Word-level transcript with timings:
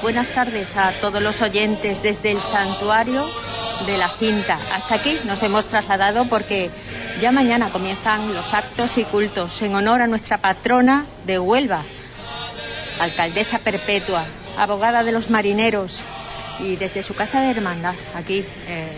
Buenas 0.00 0.28
tardes 0.28 0.76
a 0.76 0.92
todos 1.00 1.20
los 1.20 1.42
oyentes 1.42 2.00
desde 2.04 2.30
el 2.30 2.38
santuario 2.38 3.26
de 3.84 3.98
la 3.98 4.08
cinta. 4.10 4.56
Hasta 4.72 4.94
aquí 4.94 5.18
nos 5.24 5.42
hemos 5.42 5.66
trasladado 5.66 6.24
porque 6.26 6.70
ya 7.20 7.32
mañana 7.32 7.68
comienzan 7.70 8.32
los 8.32 8.54
actos 8.54 8.96
y 8.96 9.04
cultos 9.04 9.60
en 9.60 9.74
honor 9.74 10.00
a 10.00 10.06
nuestra 10.06 10.38
patrona 10.38 11.04
de 11.26 11.40
Huelva, 11.40 11.82
alcaldesa 13.00 13.58
perpetua, 13.58 14.24
abogada 14.56 15.02
de 15.02 15.10
los 15.10 15.30
marineros 15.30 16.00
y 16.60 16.76
desde 16.76 17.02
su 17.02 17.16
casa 17.16 17.40
de 17.40 17.50
hermandad, 17.50 17.94
aquí 18.14 18.44
eh, 18.68 18.92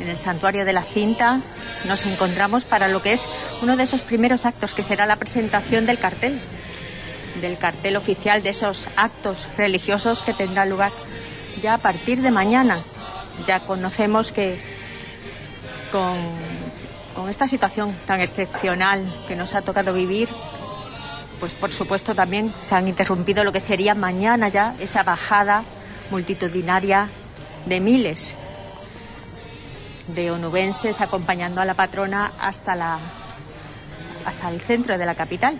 en 0.00 0.08
el 0.08 0.16
santuario 0.16 0.64
de 0.64 0.72
la 0.72 0.82
cinta, 0.82 1.40
nos 1.84 2.04
encontramos 2.04 2.64
para 2.64 2.88
lo 2.88 3.00
que 3.00 3.12
es 3.12 3.22
uno 3.62 3.76
de 3.76 3.84
esos 3.84 4.00
primeros 4.00 4.44
actos 4.44 4.74
que 4.74 4.82
será 4.82 5.06
la 5.06 5.16
presentación 5.16 5.86
del 5.86 6.00
cartel 6.00 6.40
del 7.40 7.58
cartel 7.58 7.96
oficial 7.96 8.42
de 8.42 8.50
esos 8.50 8.88
actos 8.96 9.46
religiosos 9.56 10.22
que 10.22 10.34
tendrá 10.34 10.64
lugar 10.66 10.92
ya 11.62 11.74
a 11.74 11.78
partir 11.78 12.22
de 12.22 12.30
mañana. 12.30 12.78
Ya 13.46 13.60
conocemos 13.60 14.32
que 14.32 14.58
con, 15.92 16.16
con 17.14 17.30
esta 17.30 17.48
situación 17.48 17.94
tan 18.06 18.20
excepcional 18.20 19.04
que 19.28 19.36
nos 19.36 19.54
ha 19.54 19.62
tocado 19.62 19.92
vivir, 19.92 20.28
pues 21.38 21.52
por 21.52 21.72
supuesto 21.72 22.14
también 22.14 22.52
se 22.60 22.74
han 22.74 22.88
interrumpido 22.88 23.44
lo 23.44 23.52
que 23.52 23.60
sería 23.60 23.94
mañana 23.94 24.48
ya 24.48 24.74
esa 24.78 25.02
bajada 25.02 25.64
multitudinaria 26.10 27.08
de 27.66 27.80
miles 27.80 28.34
de 30.08 30.30
onubenses 30.30 31.00
acompañando 31.00 31.60
a 31.60 31.64
la 31.64 31.74
patrona 31.74 32.32
hasta 32.40 32.74
la 32.74 32.98
hasta 34.24 34.50
el 34.50 34.60
centro 34.60 34.98
de 34.98 35.06
la 35.06 35.14
capital. 35.14 35.58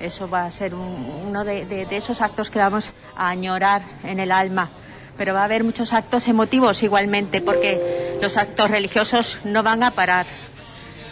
Eso 0.00 0.28
va 0.28 0.46
a 0.46 0.52
ser 0.52 0.74
uno 0.74 1.44
de, 1.44 1.86
esos 1.90 2.22
actos 2.22 2.48
que 2.48 2.58
vamos 2.58 2.92
a 3.14 3.28
añorar 3.28 3.82
en 4.02 4.18
el 4.18 4.32
alma. 4.32 4.70
Pero 5.18 5.34
va 5.34 5.42
a 5.42 5.44
haber 5.44 5.62
muchos 5.62 5.92
actos 5.92 6.26
emotivos 6.26 6.82
igualmente, 6.82 7.42
porque 7.42 8.18
los 8.22 8.38
actos 8.38 8.70
religiosos 8.70 9.36
no 9.44 9.62
van 9.62 9.82
a 9.82 9.90
parar. 9.90 10.26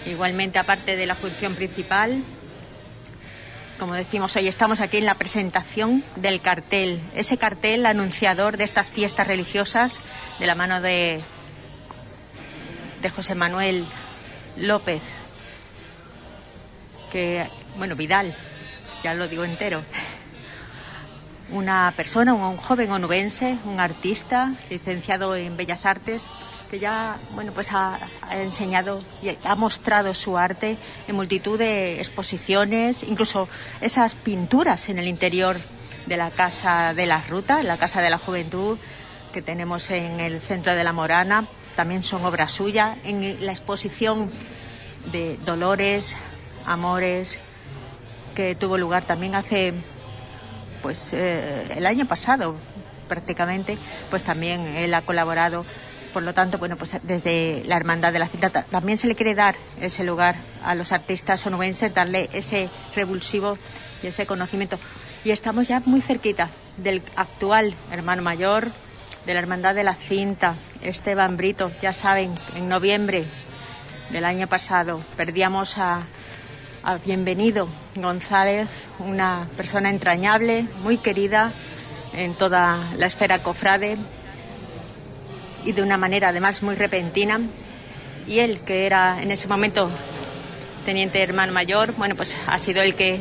Igualmente, 0.07 0.59
aparte 0.59 0.97
de 0.97 1.05
la 1.05 1.15
función 1.15 1.55
principal, 1.55 2.23
como 3.79 3.93
decimos 3.93 4.35
hoy, 4.35 4.49
estamos 4.49 4.81
aquí 4.81 4.97
en 4.97 5.05
la 5.05 5.15
presentación 5.15 6.03
del 6.17 6.41
cartel, 6.41 7.01
ese 7.15 7.37
cartel 7.37 7.85
anunciador 7.85 8.57
de 8.57 8.65
estas 8.65 8.89
fiestas 8.89 9.29
religiosas 9.29 10.01
de 10.39 10.47
la 10.47 10.55
mano 10.55 10.81
de, 10.81 11.21
de 13.03 13.11
José 13.11 13.35
Manuel 13.35 13.85
López, 14.57 15.03
que, 17.13 17.47
bueno, 17.77 17.95
Vidal, 17.95 18.35
ya 19.03 19.15
lo 19.15 19.29
digo 19.29 19.45
entero. 19.45 19.83
Una 21.51 21.93
persona, 21.97 22.35
un, 22.35 22.57
joven 22.57 22.91
onubense, 22.91 23.57
un 23.65 23.81
artista, 23.81 24.53
licenciado 24.69 25.35
en 25.35 25.57
Bellas 25.57 25.87
Artes, 25.87 26.29
que 26.71 26.79
ya 26.79 27.17
bueno 27.31 27.53
pues 27.53 27.73
ha, 27.73 27.99
enseñado 28.31 29.03
y 29.23 29.31
ha 29.43 29.55
mostrado 29.55 30.15
su 30.15 30.37
arte 30.37 30.77
en 31.07 31.17
multitud 31.17 31.59
de 31.59 31.99
exposiciones, 31.99 33.03
incluso 33.03 33.49
esas 33.81 34.15
pinturas 34.15 34.91
en 34.91 34.99
el 34.99 35.09
interior 35.09 35.57
de 36.07 36.17
la 36.19 36.31
Casa 36.31 36.93
de 36.93 37.07
la 37.07 37.23
Ruta, 37.23 37.63
la 37.63 37.79
Casa 37.79 38.03
de 38.03 38.11
la 38.11 38.19
Juventud 38.19 38.79
que 39.33 39.41
tenemos 39.41 39.91
en 39.91 40.21
el 40.21 40.41
centro 40.41 40.75
de 40.75 40.85
la 40.85 40.93
Morana, 40.93 41.47
también 41.77 42.03
son 42.03 42.25
obras 42.25 42.53
suyas. 42.53 42.97
En 43.05 43.45
la 43.45 43.53
exposición 43.53 44.31
de 45.13 45.39
Dolores, 45.45 46.17
Amores, 46.67 47.39
que 48.39 48.55
tuvo 48.55 48.79
lugar 48.79 49.03
también 49.03 49.35
hace, 49.35 49.75
pues, 50.81 51.13
eh, 51.13 51.73
el 51.75 51.85
año 51.87 52.07
pasado 52.07 52.55
prácticamente, 53.09 53.77
pues 54.11 54.23
también 54.23 54.65
él 54.77 54.95
ha 54.95 55.03
colaborado. 55.03 55.65
Por 56.13 56.23
lo 56.23 56.33
tanto, 56.35 56.57
bueno, 56.57 56.77
pues 56.77 56.95
desde 57.03 57.65
la 57.65 57.77
Hermandad 57.77 58.13
de 58.13 58.21
la 58.21 58.29
Cinta 58.29 58.51
también 58.51 58.97
se 58.97 59.09
le 59.09 59.17
quiere 59.17 59.35
dar 59.35 59.57
ese 59.81 60.05
lugar 60.05 60.37
a 60.65 60.77
los 60.77 60.93
artistas 60.93 61.45
onubenses, 61.47 61.95
darle 61.95 62.31
ese 62.33 62.71
revulsivo 62.95 63.59
y 64.05 64.07
ese 64.07 64.25
conocimiento. 64.25 64.79
Y 65.25 65.33
estamos 65.33 65.67
ya 65.67 65.83
muy 65.85 66.01
cerquita 66.01 66.49
del 66.77 67.03
actual 67.17 67.75
hermano 67.91 68.23
mayor 68.23 68.71
de 69.27 69.35
la 69.35 69.41
Hermandad 69.41 69.75
de 69.75 69.83
la 69.83 69.97
Cinta, 69.97 70.55
Esteban 70.81 71.37
Brito. 71.37 71.73
Ya 71.83 71.93
saben, 71.93 72.33
en 72.55 72.69
noviembre 72.69 73.25
del 74.11 74.25
año 74.25 74.47
pasado 74.47 75.03
perdíamos 75.17 75.77
a 75.77 76.05
Bienvenido 77.05 77.69
González, 78.03 78.69
una 78.99 79.47
persona 79.57 79.91
entrañable, 79.91 80.67
muy 80.83 80.99
querida 80.99 81.53
en 82.15 82.35
toda 82.35 82.79
la 82.97 83.07
esfera 83.07 83.43
cofrade 83.43 83.97
y 85.65 85.73
de 85.73 85.83
una 85.83 85.97
manera 85.97 86.29
además 86.29 86.63
muy 86.63 86.75
repentina. 86.75 87.41
Y 88.27 88.41
él, 88.41 88.61
que 88.61 88.87
era 88.87 89.23
en 89.23 89.31
ese 89.31 89.49
momento 89.49 89.91
teniente 90.85 91.23
hermano 91.23 91.53
mayor, 91.53 91.93
bueno, 91.93 92.15
pues 92.15 92.37
ha 92.47 92.59
sido 92.59 92.83
el 92.83 92.95
que 92.95 93.21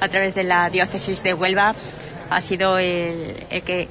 a 0.00 0.08
través 0.08 0.34
de 0.34 0.44
la 0.44 0.68
diócesis 0.70 1.22
de 1.22 1.34
Huelva 1.34 1.74
ha 2.30 2.40
sido 2.40 2.78
el, 2.78 3.46
que 3.64 3.88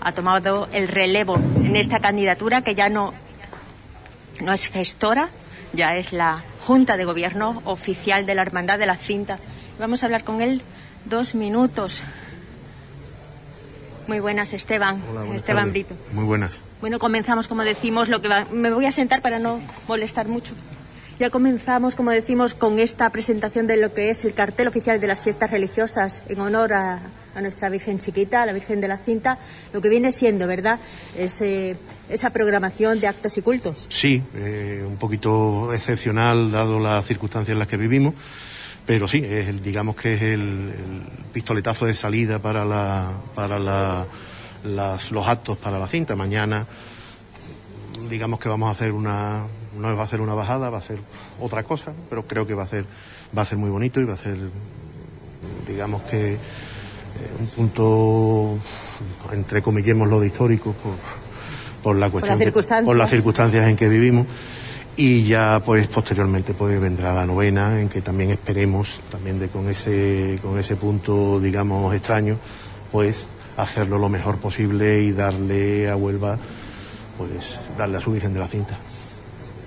ha 0.00 0.12
tomado 0.12 0.68
el 0.72 0.88
relevo 0.88 1.36
en 1.36 1.76
esta 1.76 2.00
candidatura 2.00 2.62
que 2.62 2.74
ya 2.74 2.88
no, 2.88 3.12
no 4.40 4.52
es 4.52 4.66
gestora, 4.68 5.28
ya 5.72 5.96
es 5.96 6.12
la 6.12 6.42
Junta 6.68 6.98
de 6.98 7.06
Gobierno 7.06 7.62
oficial 7.64 8.26
de 8.26 8.34
la 8.34 8.42
Hermandad 8.42 8.78
de 8.78 8.84
la 8.84 8.98
Cinta. 8.98 9.38
Vamos 9.78 10.02
a 10.02 10.06
hablar 10.06 10.22
con 10.22 10.42
él 10.42 10.60
dos 11.06 11.34
minutos. 11.34 12.02
Muy 14.06 14.20
buenas, 14.20 14.52
Esteban. 14.52 15.02
Esteban 15.32 15.70
Brito. 15.70 15.94
Muy 16.12 16.24
buenas. 16.24 16.60
Bueno, 16.82 16.98
comenzamos, 16.98 17.48
como 17.48 17.64
decimos, 17.64 18.10
lo 18.10 18.20
que 18.20 18.28
Me 18.52 18.70
voy 18.70 18.84
a 18.84 18.92
sentar 18.92 19.22
para 19.22 19.38
no 19.38 19.62
molestar 19.88 20.28
mucho. 20.28 20.52
Ya 21.18 21.30
comenzamos, 21.30 21.96
como 21.96 22.12
decimos, 22.12 22.54
con 22.54 22.78
esta 22.78 23.10
presentación 23.10 23.66
de 23.66 23.76
lo 23.76 23.92
que 23.92 24.10
es 24.10 24.24
el 24.24 24.34
cartel 24.34 24.68
oficial 24.68 25.00
de 25.00 25.08
las 25.08 25.20
fiestas 25.20 25.50
religiosas 25.50 26.22
en 26.28 26.38
honor 26.38 26.72
a, 26.72 27.00
nuestra 27.40 27.68
Virgen 27.68 27.98
Chiquita, 27.98 28.42
a 28.42 28.46
la 28.46 28.52
Virgen 28.52 28.80
de 28.80 28.88
la 28.88 28.98
Cinta, 28.98 29.38
lo 29.72 29.80
que 29.80 29.88
viene 29.88 30.10
siendo, 30.10 30.46
¿verdad? 30.48 30.78
esa 31.16 32.30
programación 32.30 33.00
de 33.00 33.06
actos 33.06 33.36
y 33.38 33.42
cultos. 33.42 33.86
Sí, 33.88 34.22
eh, 34.34 34.84
un 34.86 34.96
poquito 34.96 35.72
excepcional 35.72 36.50
dado 36.50 36.80
las 36.80 37.04
circunstancias 37.06 37.52
en 37.52 37.60
las 37.60 37.68
que 37.68 37.76
vivimos, 37.76 38.14
pero 38.86 39.06
sí, 39.06 39.24
es 39.24 39.62
digamos 39.62 39.94
que 39.94 40.14
es 40.14 40.22
el, 40.22 40.72
pistoletazo 41.32 41.86
de 41.86 41.94
salida 41.94 42.40
para, 42.40 42.64
la, 42.64 43.12
para 43.34 43.58
los 43.58 45.28
actos 45.28 45.58
para 45.58 45.78
la 45.78 45.86
cinta. 45.86 46.16
Mañana, 46.16 46.66
digamos 48.08 48.40
que 48.40 48.48
vamos 48.48 48.68
a 48.68 48.72
hacer 48.72 48.90
una, 48.90 49.46
no 49.78 49.96
va 49.96 50.04
a 50.04 50.08
ser 50.08 50.20
una 50.20 50.34
bajada, 50.34 50.70
va 50.70 50.78
a 50.78 50.82
ser 50.82 50.98
otra 51.40 51.62
cosa, 51.62 51.92
pero 52.10 52.26
creo 52.26 52.46
que 52.46 52.54
va 52.54 52.64
a 52.64 52.68
ser, 52.68 52.84
va 53.36 53.42
a 53.42 53.44
ser 53.44 53.58
muy 53.58 53.70
bonito 53.70 54.00
y 54.00 54.04
va 54.04 54.14
a 54.14 54.18
ser, 54.18 54.36
digamos 55.66 56.02
que, 56.02 56.34
eh, 56.34 56.38
un 57.40 57.46
punto, 57.46 58.58
entre 59.32 59.62
comillemos 59.62 60.08
lo 60.08 60.20
de 60.20 60.26
histórico, 60.26 60.72
por, 60.72 60.94
por 61.82 61.96
la 61.96 62.10
cuestión, 62.10 62.38
por 62.84 62.96
las, 62.96 63.10
circunstancias 63.10 63.66
en 63.66 63.76
que 63.76 63.88
vivimos. 63.88 64.26
Y 64.96 65.22
ya, 65.24 65.62
pues, 65.64 65.86
posteriormente, 65.86 66.54
pues, 66.54 66.80
vendrá 66.80 67.14
la 67.14 67.24
novena, 67.24 67.80
en 67.80 67.88
que 67.88 68.02
también 68.02 68.30
esperemos, 68.30 68.98
también 69.12 69.38
de 69.38 69.46
con 69.46 69.68
ese, 69.68 70.40
con 70.42 70.58
ese 70.58 70.74
punto, 70.74 71.38
digamos, 71.38 71.94
extraño, 71.94 72.36
pues, 72.90 73.26
hacerlo 73.56 73.98
lo 73.98 74.08
mejor 74.08 74.38
posible 74.38 75.00
y 75.00 75.12
darle 75.12 75.88
a 75.88 75.96
Huelva, 75.96 76.36
pues, 77.16 77.60
darle 77.76 77.98
a 77.98 78.00
su 78.00 78.10
Virgen 78.10 78.34
de 78.34 78.40
la 78.40 78.48
Cinta. 78.48 78.76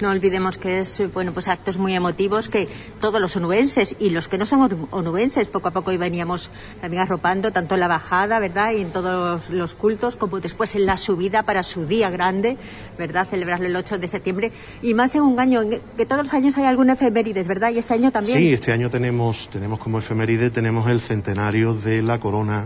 No 0.01 0.09
olvidemos 0.09 0.57
que 0.57 0.79
es, 0.79 1.03
bueno, 1.13 1.31
pues 1.31 1.47
actos 1.47 1.77
muy 1.77 1.93
emotivos 1.93 2.49
que 2.49 2.67
todos 2.99 3.21
los 3.21 3.35
onubenses 3.35 3.95
y 3.99 4.09
los 4.09 4.27
que 4.27 4.39
no 4.39 4.47
son 4.47 4.87
onubenses 4.89 5.47
poco 5.47 5.67
a 5.67 5.71
poco 5.71 5.95
veníamos 5.97 6.49
también 6.81 7.03
arropando, 7.03 7.51
tanto 7.51 7.75
en 7.75 7.81
la 7.81 7.87
bajada, 7.87 8.39
¿verdad? 8.39 8.71
Y 8.71 8.81
en 8.81 8.91
todos 8.91 9.49
los 9.51 9.73
cultos, 9.75 10.15
como 10.15 10.39
después 10.39 10.73
en 10.75 10.87
la 10.87 10.97
subida 10.97 11.43
para 11.43 11.61
su 11.61 11.85
día 11.85 12.09
grande, 12.09 12.57
¿verdad? 12.97 13.27
Celebrarlo 13.27 13.67
el 13.67 13.75
8 13.75 13.99
de 13.99 14.07
septiembre. 14.07 14.51
Y 14.81 14.95
más 14.95 15.13
en 15.13 15.21
un 15.21 15.39
año, 15.39 15.61
que 15.95 16.05
todos 16.05 16.23
los 16.23 16.33
años 16.33 16.57
hay 16.57 16.65
alguna 16.65 16.93
efemérides, 16.93 17.47
¿verdad? 17.47 17.71
Y 17.71 17.77
este 17.77 17.93
año 17.93 18.11
también. 18.11 18.39
Sí, 18.39 18.53
este 18.53 18.71
año 18.71 18.89
tenemos, 18.89 19.49
tenemos 19.51 19.79
como 19.79 19.99
efeméride, 19.99 20.49
tenemos 20.49 20.89
el 20.89 20.99
centenario 20.99 21.75
de 21.75 22.01
la 22.01 22.19
corona, 22.19 22.65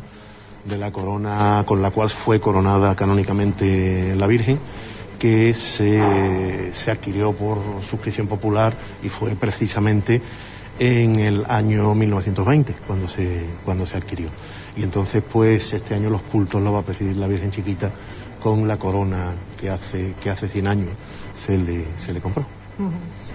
de 0.64 0.78
la 0.78 0.92
corona 0.92 1.64
con 1.66 1.82
la 1.82 1.92
cual 1.92 2.10
fue 2.10 2.40
coronada 2.40 2.96
canónicamente 2.96 4.16
la 4.16 4.26
Virgen 4.26 4.58
que 5.20 5.54
se, 5.54 6.74
se 6.74 6.92
adquirió 6.92 7.34
por 7.34 7.58
suscripción 7.90 8.28
popular 8.28 8.74
y 9.04 9.10
fue 9.10 9.32
precisamente 9.32 10.22
en 10.80 11.20
el 11.20 11.46
año 11.48 11.94
1920 11.96 12.76
cuando 12.86 13.08
se, 13.08 13.46
cuando 13.64 13.86
se 13.86 13.98
adquirió. 13.98 14.30
Y 14.76 14.84
entonces, 14.84 15.24
pues, 15.24 15.74
este 15.74 15.96
año 15.96 16.10
los 16.10 16.22
cultos 16.22 16.62
lo 16.62 16.74
va 16.74 16.80
a 16.80 16.84
presidir 16.84 17.16
la 17.18 17.28
Virgen 17.28 17.52
Chiquita 17.52 17.92
con 18.42 18.68
la 18.68 18.78
corona 18.78 19.32
que 19.60 19.70
hace, 19.70 20.14
que 20.22 20.30
hace 20.30 20.48
100 20.48 20.68
años 20.68 20.90
se 21.34 21.58
le, 21.58 21.86
se 21.98 22.14
le 22.14 22.22
compró. 22.22 22.46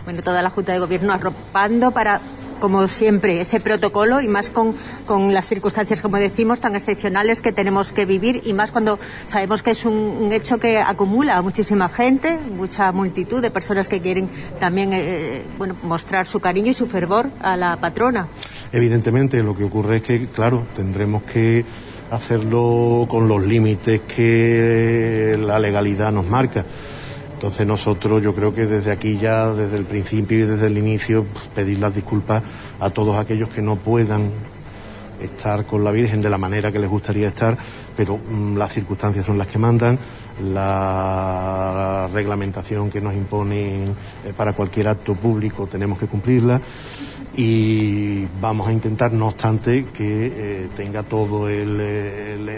Bueno, 0.04 0.22
toda 0.22 0.42
la 0.42 0.50
Junta 0.50 0.72
de 0.72 0.78
Gobierno 0.78 1.12
arropando 1.12 1.90
para 1.90 2.20
como 2.60 2.86
siempre, 2.86 3.40
ese 3.40 3.58
protocolo 3.60 4.20
y 4.20 4.28
más 4.28 4.50
con, 4.50 4.74
con 5.06 5.34
las 5.34 5.46
circunstancias, 5.46 6.02
como 6.02 6.18
decimos, 6.18 6.60
tan 6.60 6.76
excepcionales 6.76 7.40
que 7.40 7.52
tenemos 7.52 7.92
que 7.92 8.04
vivir 8.04 8.42
y 8.44 8.52
más 8.52 8.70
cuando 8.70 8.98
sabemos 9.26 9.62
que 9.62 9.72
es 9.72 9.84
un, 9.84 10.30
hecho 10.30 10.58
que 10.58 10.78
acumula 10.78 11.36
a 11.36 11.42
muchísima 11.42 11.88
gente, 11.88 12.38
mucha 12.56 12.92
multitud 12.92 13.42
de 13.42 13.50
personas 13.50 13.88
que 13.88 14.00
quieren 14.00 14.28
también 14.60 14.90
eh, 14.92 15.42
bueno, 15.58 15.74
mostrar 15.82 16.26
su 16.26 16.38
cariño 16.38 16.70
y 16.70 16.74
su 16.74 16.86
fervor 16.86 17.28
a 17.40 17.56
la 17.56 17.76
patrona. 17.78 18.28
Evidentemente, 18.72 19.42
lo 19.42 19.56
que 19.56 19.64
ocurre 19.64 19.96
es 19.96 20.02
que, 20.02 20.26
claro, 20.26 20.62
tendremos 20.76 21.24
que 21.24 21.64
hacerlo 22.10 23.06
con 23.08 23.28
los 23.28 23.44
límites 23.44 24.02
que 24.02 25.38
la 25.40 25.58
legalidad 25.58 26.12
nos 26.12 26.26
marca. 26.26 26.64
Entonces 27.40 27.66
nosotros 27.66 28.22
yo 28.22 28.34
creo 28.34 28.52
que 28.52 28.66
desde 28.66 28.92
aquí 28.92 29.16
ya, 29.16 29.50
desde 29.54 29.78
el 29.78 29.86
principio 29.86 30.40
y 30.40 30.42
desde 30.42 30.66
el 30.66 30.76
inicio, 30.76 31.24
pues, 31.24 31.46
pedir 31.46 31.78
las 31.78 31.94
disculpas 31.94 32.42
a 32.78 32.90
todos 32.90 33.16
aquellos 33.16 33.48
que 33.48 33.62
no 33.62 33.76
puedan 33.76 34.28
estar 35.22 35.64
con 35.64 35.82
la 35.82 35.90
Virgen 35.90 36.20
de 36.20 36.28
la 36.28 36.36
manera 36.36 36.70
que 36.70 36.78
les 36.78 36.90
gustaría 36.90 37.28
estar, 37.28 37.56
pero 37.96 38.18
mm, 38.18 38.58
las 38.58 38.74
circunstancias 38.74 39.24
son 39.24 39.38
las 39.38 39.46
que 39.46 39.58
mandan, 39.58 39.98
la 40.52 42.10
reglamentación 42.12 42.90
que 42.90 43.00
nos 43.00 43.14
imponen 43.14 43.94
eh, 44.26 44.34
para 44.36 44.52
cualquier 44.52 44.88
acto 44.88 45.14
público 45.14 45.66
tenemos 45.66 45.98
que 45.98 46.08
cumplirla 46.08 46.60
y 47.36 48.26
vamos 48.40 48.68
a 48.68 48.72
intentar, 48.72 49.12
no 49.12 49.28
obstante, 49.28 49.84
que 49.84 50.32
eh, 50.34 50.68
tenga 50.76 51.02
todo 51.02 51.48
el, 51.48 51.80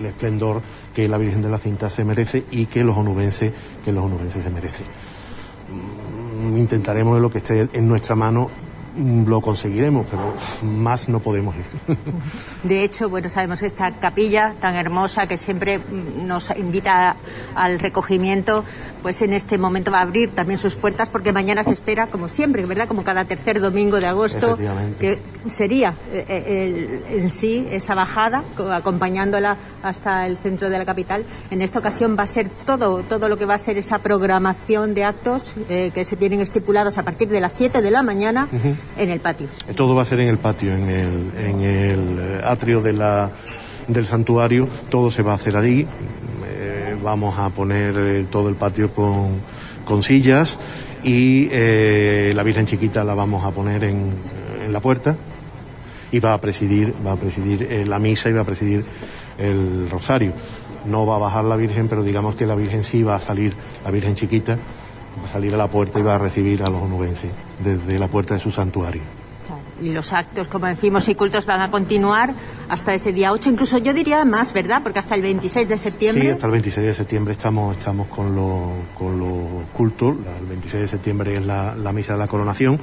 esplendor 0.04 0.62
que 0.94 1.08
la 1.08 1.18
Virgen 1.18 1.42
de 1.42 1.48
la 1.48 1.58
Cinta 1.58 1.90
se 1.90 2.04
merece 2.04 2.44
y 2.50 2.66
que 2.66 2.84
los 2.84 2.96
onubenses, 2.96 3.52
que 3.84 3.92
los 3.92 4.04
onubenses 4.04 4.42
se 4.42 4.50
merecen. 4.50 4.86
Mm, 6.42 6.58
intentaremos 6.58 7.20
lo 7.20 7.30
que 7.30 7.38
esté 7.38 7.68
en 7.72 7.88
nuestra 7.88 8.14
mano 8.14 8.50
Mm, 8.94 9.24
lo 9.26 9.40
conseguiremos, 9.40 10.06
pero 10.10 10.34
más 10.70 11.08
no 11.08 11.20
podemos 11.20 11.54
ir. 11.56 11.96
De 12.62 12.84
hecho, 12.84 13.08
bueno, 13.08 13.30
sabemos 13.30 13.62
esta 13.62 13.90
capilla 13.92 14.52
tan 14.60 14.76
hermosa 14.76 15.26
que 15.26 15.38
siempre 15.38 15.78
mm, 15.78 16.26
nos 16.26 16.50
invita 16.56 17.16
al 17.54 17.78
recogimiento, 17.78 18.64
pues 19.02 19.20
en 19.22 19.32
este 19.32 19.58
momento 19.58 19.90
va 19.90 19.98
a 19.98 20.02
abrir 20.02 20.30
también 20.30 20.58
sus 20.58 20.76
puertas 20.76 21.08
porque 21.08 21.32
mañana 21.32 21.64
se 21.64 21.72
espera, 21.72 22.06
como 22.06 22.28
siempre, 22.28 22.64
¿verdad? 22.64 22.88
Como 22.88 23.02
cada 23.02 23.24
tercer 23.24 23.60
domingo 23.60 24.00
de 24.00 24.06
agosto, 24.06 24.56
que 25.00 25.18
sería 25.50 25.94
eh, 26.12 26.24
eh, 26.28 27.02
en 27.10 27.30
sí 27.30 27.66
esa 27.70 27.94
bajada, 27.94 28.44
acompañándola 28.72 29.56
hasta 29.82 30.26
el 30.26 30.36
centro 30.36 30.70
de 30.70 30.78
la 30.78 30.84
capital. 30.84 31.24
En 31.50 31.62
esta 31.62 31.80
ocasión 31.80 32.16
va 32.18 32.22
a 32.22 32.26
ser 32.28 32.48
todo, 32.64 33.02
todo 33.02 33.28
lo 33.28 33.36
que 33.36 33.44
va 33.44 33.54
a 33.54 33.58
ser 33.58 33.76
esa 33.76 33.98
programación 33.98 34.94
de 34.94 35.04
actos 35.04 35.54
eh, 35.68 35.90
que 35.92 36.04
se 36.04 36.16
tienen 36.16 36.40
estipulados 36.40 36.98
a 36.98 37.02
partir 37.02 37.28
de 37.28 37.40
las 37.40 37.52
7 37.54 37.82
de 37.82 37.90
la 37.90 38.02
mañana 38.02 38.48
en 38.96 39.10
el 39.10 39.20
patio. 39.20 39.48
Todo 39.76 39.94
va 39.94 40.02
a 40.02 40.04
ser 40.04 40.20
en 40.20 40.28
el 40.28 40.38
patio, 40.38 40.74
en 40.74 40.88
el, 40.88 41.30
en 41.36 41.60
el 41.60 42.44
atrio 42.44 42.80
de 42.80 42.92
la, 42.92 43.30
del 43.88 44.06
santuario, 44.06 44.68
todo 44.90 45.10
se 45.10 45.22
va 45.22 45.32
a 45.32 45.34
hacer 45.36 45.56
allí. 45.56 45.86
Eh, 47.02 47.04
vamos 47.04 47.38
a 47.38 47.50
poner 47.50 47.94
eh, 47.96 48.26
todo 48.30 48.48
el 48.48 48.54
patio 48.54 48.92
con, 48.92 49.40
con 49.84 50.02
sillas 50.02 50.58
y 51.02 51.48
la 51.48 52.42
Virgen 52.44 52.66
Chiquita 52.66 53.02
la 53.02 53.14
vamos 53.14 53.44
a 53.44 53.50
poner 53.50 53.82
en, 53.84 54.10
la 54.70 54.78
puerta 54.78 55.16
y 56.12 56.20
va 56.20 56.32
a 56.32 56.40
presidir, 56.40 56.94
va 57.04 57.12
a 57.12 57.16
presidir 57.16 57.86
la 57.88 57.98
misa 57.98 58.28
y 58.28 58.32
va 58.32 58.42
a 58.42 58.44
presidir 58.44 58.84
el 59.38 59.90
rosario. 59.90 60.32
No 60.86 61.04
va 61.04 61.16
a 61.16 61.18
bajar 61.18 61.44
la 61.44 61.56
Virgen, 61.56 61.88
pero 61.88 62.04
digamos 62.04 62.36
que 62.36 62.46
la 62.46 62.54
Virgen 62.54 62.84
sí 62.84 63.02
va 63.02 63.16
a 63.16 63.20
salir, 63.20 63.52
la 63.84 63.90
Virgen 63.90 64.14
Chiquita 64.14 64.56
va 65.20 65.28
a 65.28 65.32
salir 65.32 65.52
a 65.54 65.56
la 65.56 65.66
puerta 65.66 65.98
y 65.98 66.02
va 66.02 66.14
a 66.14 66.18
recibir 66.18 66.62
a 66.62 66.70
los 66.70 66.80
onubenses 66.82 67.30
desde 67.64 67.98
la 67.98 68.06
puerta 68.06 68.34
de 68.34 68.40
su 68.40 68.52
santuario. 68.52 69.21
Y 69.82 69.90
los 69.90 70.12
actos, 70.12 70.48
como 70.48 70.66
decimos, 70.66 71.08
y 71.08 71.14
cultos 71.14 71.44
van 71.44 71.60
a 71.60 71.70
continuar 71.70 72.32
hasta 72.68 72.94
ese 72.94 73.12
día 73.12 73.32
8, 73.32 73.50
incluso 73.50 73.78
yo 73.78 73.92
diría 73.92 74.24
más, 74.24 74.52
¿verdad? 74.52 74.80
Porque 74.82 75.00
hasta 75.00 75.14
el 75.14 75.22
26 75.22 75.68
de 75.68 75.78
septiembre. 75.78 76.22
Sí, 76.22 76.30
hasta 76.30 76.46
el 76.46 76.52
26 76.52 76.86
de 76.86 76.94
septiembre 76.94 77.32
estamos, 77.34 77.76
estamos 77.76 78.06
con 78.06 78.34
los 78.34 78.70
con 78.96 79.18
los 79.18 79.66
cultos. 79.72 80.16
El 80.40 80.46
26 80.46 80.82
de 80.82 80.88
septiembre 80.88 81.36
es 81.36 81.44
la, 81.44 81.74
misa 81.92 82.12
de 82.12 82.18
la 82.20 82.28
coronación 82.28 82.80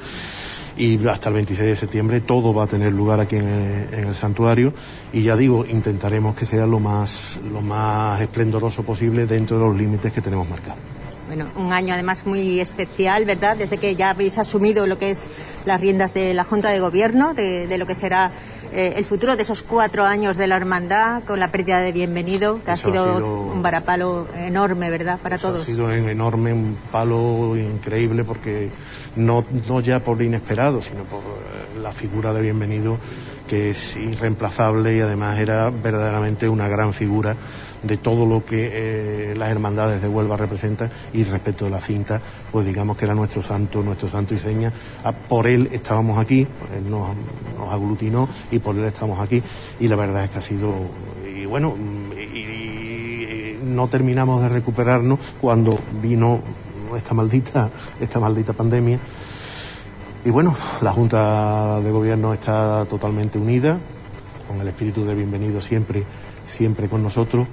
y 0.76 1.06
hasta 1.08 1.28
el 1.28 1.34
26 1.36 1.68
de 1.70 1.76
septiembre 1.76 2.20
todo 2.20 2.54
va 2.54 2.64
a 2.64 2.66
tener 2.66 2.92
lugar 2.92 3.20
aquí 3.20 3.36
en 3.36 3.88
el, 3.92 4.14
santuario 4.14 4.72
y 5.12 5.22
ya 5.22 5.36
digo, 5.36 5.66
intentaremos 5.66 6.34
que 6.34 6.46
sea 6.46 6.66
lo 6.66 6.78
más, 6.78 7.38
lo 7.50 7.60
más 7.60 8.20
esplendoroso 8.20 8.82
posible 8.82 9.26
dentro 9.26 9.58
de 9.58 9.64
los 9.64 9.76
límites 9.76 10.12
que 10.12 10.20
tenemos 10.20 10.48
marcados. 10.48 10.78
Bueno, 11.30 11.46
un 11.54 11.72
año 11.72 11.94
además 11.94 12.26
muy 12.26 12.58
especial, 12.58 13.24
¿verdad? 13.24 13.56
Desde 13.56 13.78
que 13.78 13.94
ya 13.94 14.10
habéis 14.10 14.36
asumido 14.40 14.88
lo 14.88 14.98
que 14.98 15.10
es 15.10 15.28
las 15.64 15.80
riendas 15.80 16.12
de 16.12 16.34
la 16.34 16.42
Junta 16.42 16.70
de 16.70 16.80
Gobierno, 16.80 17.34
de, 17.34 17.78
lo 17.78 17.86
que 17.86 17.94
será 17.94 18.32
eh, 18.72 18.94
el 18.96 19.04
futuro 19.04 19.36
de 19.36 19.42
esos 19.42 19.62
cuatro 19.62 20.04
años 20.04 20.36
de 20.36 20.48
la 20.48 20.56
hermandad 20.56 21.22
con 21.22 21.38
la 21.38 21.46
pérdida 21.46 21.78
de 21.78 21.92
Bienvenido, 21.92 22.58
que 22.64 22.72
ha 22.72 22.76
sido, 22.76 23.44
un 23.52 23.62
varapalo 23.62 24.26
enorme, 24.34 24.90
¿verdad? 24.90 25.20
Para 25.22 25.38
todos. 25.38 25.62
Ha 25.62 25.66
sido 25.66 25.84
un 25.84 25.92
enorme, 25.92 26.52
un 26.52 26.76
palo 26.90 27.56
increíble 27.56 28.24
porque 28.24 28.68
no, 29.14 29.44
no 29.68 29.78
ya 29.78 30.00
por 30.00 30.20
inesperado, 30.20 30.82
sino 30.82 31.04
por 31.04 31.20
eh, 31.20 31.80
la 31.80 31.92
figura 31.92 32.32
de 32.32 32.42
Bienvenido 32.42 32.98
que 33.50 33.70
es 33.70 33.96
irreemplazable 33.96 34.96
y 34.96 35.00
además 35.00 35.38
era 35.40 35.70
verdaderamente 35.70 36.48
una 36.48 36.68
gran 36.68 36.92
figura 36.92 37.34
de 37.82 37.96
todo 37.96 38.26
lo 38.26 38.44
que 38.44 38.70
eh, 38.72 39.34
las 39.36 39.50
hermandades 39.50 40.02
de 40.02 40.08
Huelva 40.08 40.36
representan 40.36 40.90
y 41.12 41.24
respecto 41.24 41.64
de 41.64 41.70
la 41.70 41.80
cinta, 41.80 42.20
pues 42.52 42.66
digamos 42.66 42.96
que 42.96 43.04
era 43.04 43.14
nuestro 43.14 43.42
santo, 43.42 43.82
nuestro 43.82 44.08
santo 44.08 44.34
y 44.34 44.38
seña. 44.38 44.72
Ah, 45.04 45.12
por 45.12 45.46
él 45.46 45.68
estábamos 45.72 46.18
aquí, 46.18 46.46
él 46.76 46.90
nos, 46.90 47.08
aglutinó 47.70 48.28
y 48.50 48.58
por 48.58 48.76
él 48.76 48.84
estamos 48.84 49.20
aquí 49.20 49.42
y 49.78 49.88
la 49.88 49.96
verdad 49.96 50.24
es 50.24 50.30
que 50.30 50.38
ha 50.38 50.42
sido, 50.42 50.74
y 51.24 51.46
bueno, 51.46 51.74
y, 52.16 53.56
no 53.64 53.88
terminamos 53.88 54.42
de 54.42 54.48
recuperarnos 54.48 55.18
cuando 55.40 55.78
vino 56.02 56.40
esta 56.96 57.14
maldita, 57.14 57.70
esta 58.00 58.18
maldita 58.18 58.52
pandemia. 58.52 58.98
Y 60.24 60.30
bueno, 60.30 60.54
la 60.82 60.92
Junta 60.92 61.80
de 61.80 61.90
Gobierno 61.90 62.34
está 62.34 62.84
totalmente 62.86 63.38
unida, 63.38 63.78
con 64.48 64.60
el 64.60 64.68
espíritu 64.68 65.04
de 65.04 65.14
bienvenido 65.14 65.60
siempre, 65.60 66.04
siempre 66.46 66.88
con 66.88 67.02
nosotros 67.02 67.46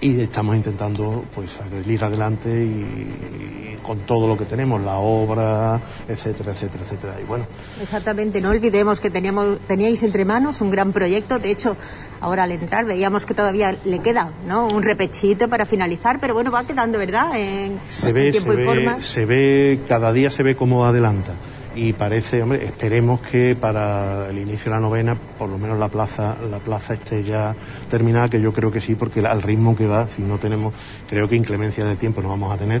y 0.00 0.20
estamos 0.20 0.56
intentando 0.56 1.24
pues 1.34 1.58
ir 1.86 2.04
adelante 2.04 2.48
y, 2.50 3.76
con 3.82 3.98
todo 4.00 4.26
lo 4.26 4.36
que 4.36 4.44
tenemos 4.44 4.82
la 4.82 4.96
obra 4.96 5.80
etcétera 6.08 6.52
etcétera 6.52 6.82
etcétera. 6.82 7.20
Y 7.22 7.24
bueno. 7.24 7.46
Exactamente 7.80 8.40
no 8.40 8.50
olvidemos 8.50 8.98
que 8.98 9.10
teníamos 9.10 9.58
teníais 9.68 10.02
entre 10.02 10.24
manos 10.24 10.60
un 10.60 10.70
gran 10.70 10.92
proyecto. 10.92 11.38
De 11.38 11.52
hecho 11.52 11.76
ahora 12.20 12.44
al 12.44 12.52
entrar 12.52 12.84
veíamos 12.84 13.26
que 13.26 13.34
todavía 13.34 13.76
le 13.84 14.00
queda 14.00 14.32
no 14.46 14.66
un 14.66 14.82
repechito 14.82 15.48
para 15.48 15.66
finalizar 15.66 16.18
pero 16.20 16.34
bueno 16.34 16.50
va 16.50 16.64
quedando 16.64 16.98
verdad 16.98 17.36
en, 17.36 17.78
se 17.88 18.12
ve, 18.12 18.32
tiempo 18.32 18.52
y 18.54 18.64
forma. 18.64 19.00
se 19.00 19.24
ve 19.24 19.80
cada 19.88 20.12
día 20.12 20.30
se 20.30 20.42
ve 20.42 20.56
cómo 20.56 20.84
adelanta 20.84 21.34
y 21.76 21.92
parece, 21.92 22.42
hombre, 22.42 22.64
esperemos 22.64 23.20
que 23.20 23.54
para 23.54 24.30
el 24.30 24.38
inicio 24.38 24.64
de 24.64 24.70
la 24.70 24.80
novena, 24.80 25.14
por 25.38 25.50
lo 25.50 25.58
menos 25.58 25.78
la 25.78 25.88
plaza, 25.88 26.34
la 26.50 26.58
plaza 26.58 26.94
esté 26.94 27.22
ya 27.22 27.54
terminada, 27.90 28.30
que 28.30 28.40
yo 28.40 28.52
creo 28.52 28.72
que 28.72 28.80
sí, 28.80 28.94
porque 28.94 29.20
al 29.20 29.42
ritmo 29.42 29.76
que 29.76 29.86
va, 29.86 30.08
si 30.08 30.22
no 30.22 30.38
tenemos, 30.38 30.72
creo 31.08 31.28
que 31.28 31.36
inclemencia 31.36 31.84
de 31.84 31.96
tiempo 31.96 32.22
no 32.22 32.30
vamos 32.30 32.50
a 32.50 32.56
tener, 32.56 32.80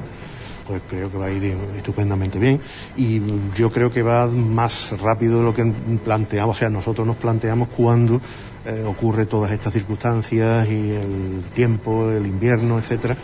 pues 0.66 0.80
creo 0.88 1.10
que 1.10 1.18
va 1.18 1.26
a 1.26 1.30
ir 1.30 1.54
estupendamente 1.76 2.38
bien. 2.38 2.58
Y 2.96 3.20
yo 3.54 3.70
creo 3.70 3.92
que 3.92 4.02
va 4.02 4.26
más 4.26 4.98
rápido 4.98 5.40
de 5.40 5.44
lo 5.44 5.54
que 5.54 5.70
planteamos, 6.02 6.56
o 6.56 6.58
sea, 6.58 6.70
nosotros 6.70 7.06
nos 7.06 7.16
planteamos 7.16 7.68
cuando 7.68 8.18
eh, 8.64 8.82
ocurre 8.86 9.26
todas 9.26 9.52
estas 9.52 9.74
circunstancias 9.74 10.66
y 10.70 10.92
el 10.92 11.42
tiempo, 11.54 12.10
el 12.10 12.26
invierno, 12.26 12.78
etcétera 12.78 13.14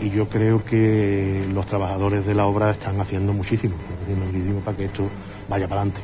y 0.00 0.10
yo 0.10 0.28
creo 0.28 0.64
que 0.64 1.46
los 1.52 1.66
trabajadores 1.66 2.26
de 2.26 2.34
la 2.34 2.46
obra 2.46 2.70
están 2.70 3.00
haciendo 3.00 3.32
muchísimo, 3.32 3.74
están 3.74 4.02
haciendo 4.02 4.26
muchísimo 4.26 4.60
para 4.60 4.76
que 4.76 4.84
esto 4.86 5.08
vaya 5.48 5.68
para 5.68 5.82
adelante. 5.82 6.00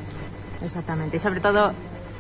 Exactamente, 0.62 1.16
y 1.16 1.20
sobre 1.20 1.40
todo 1.40 1.73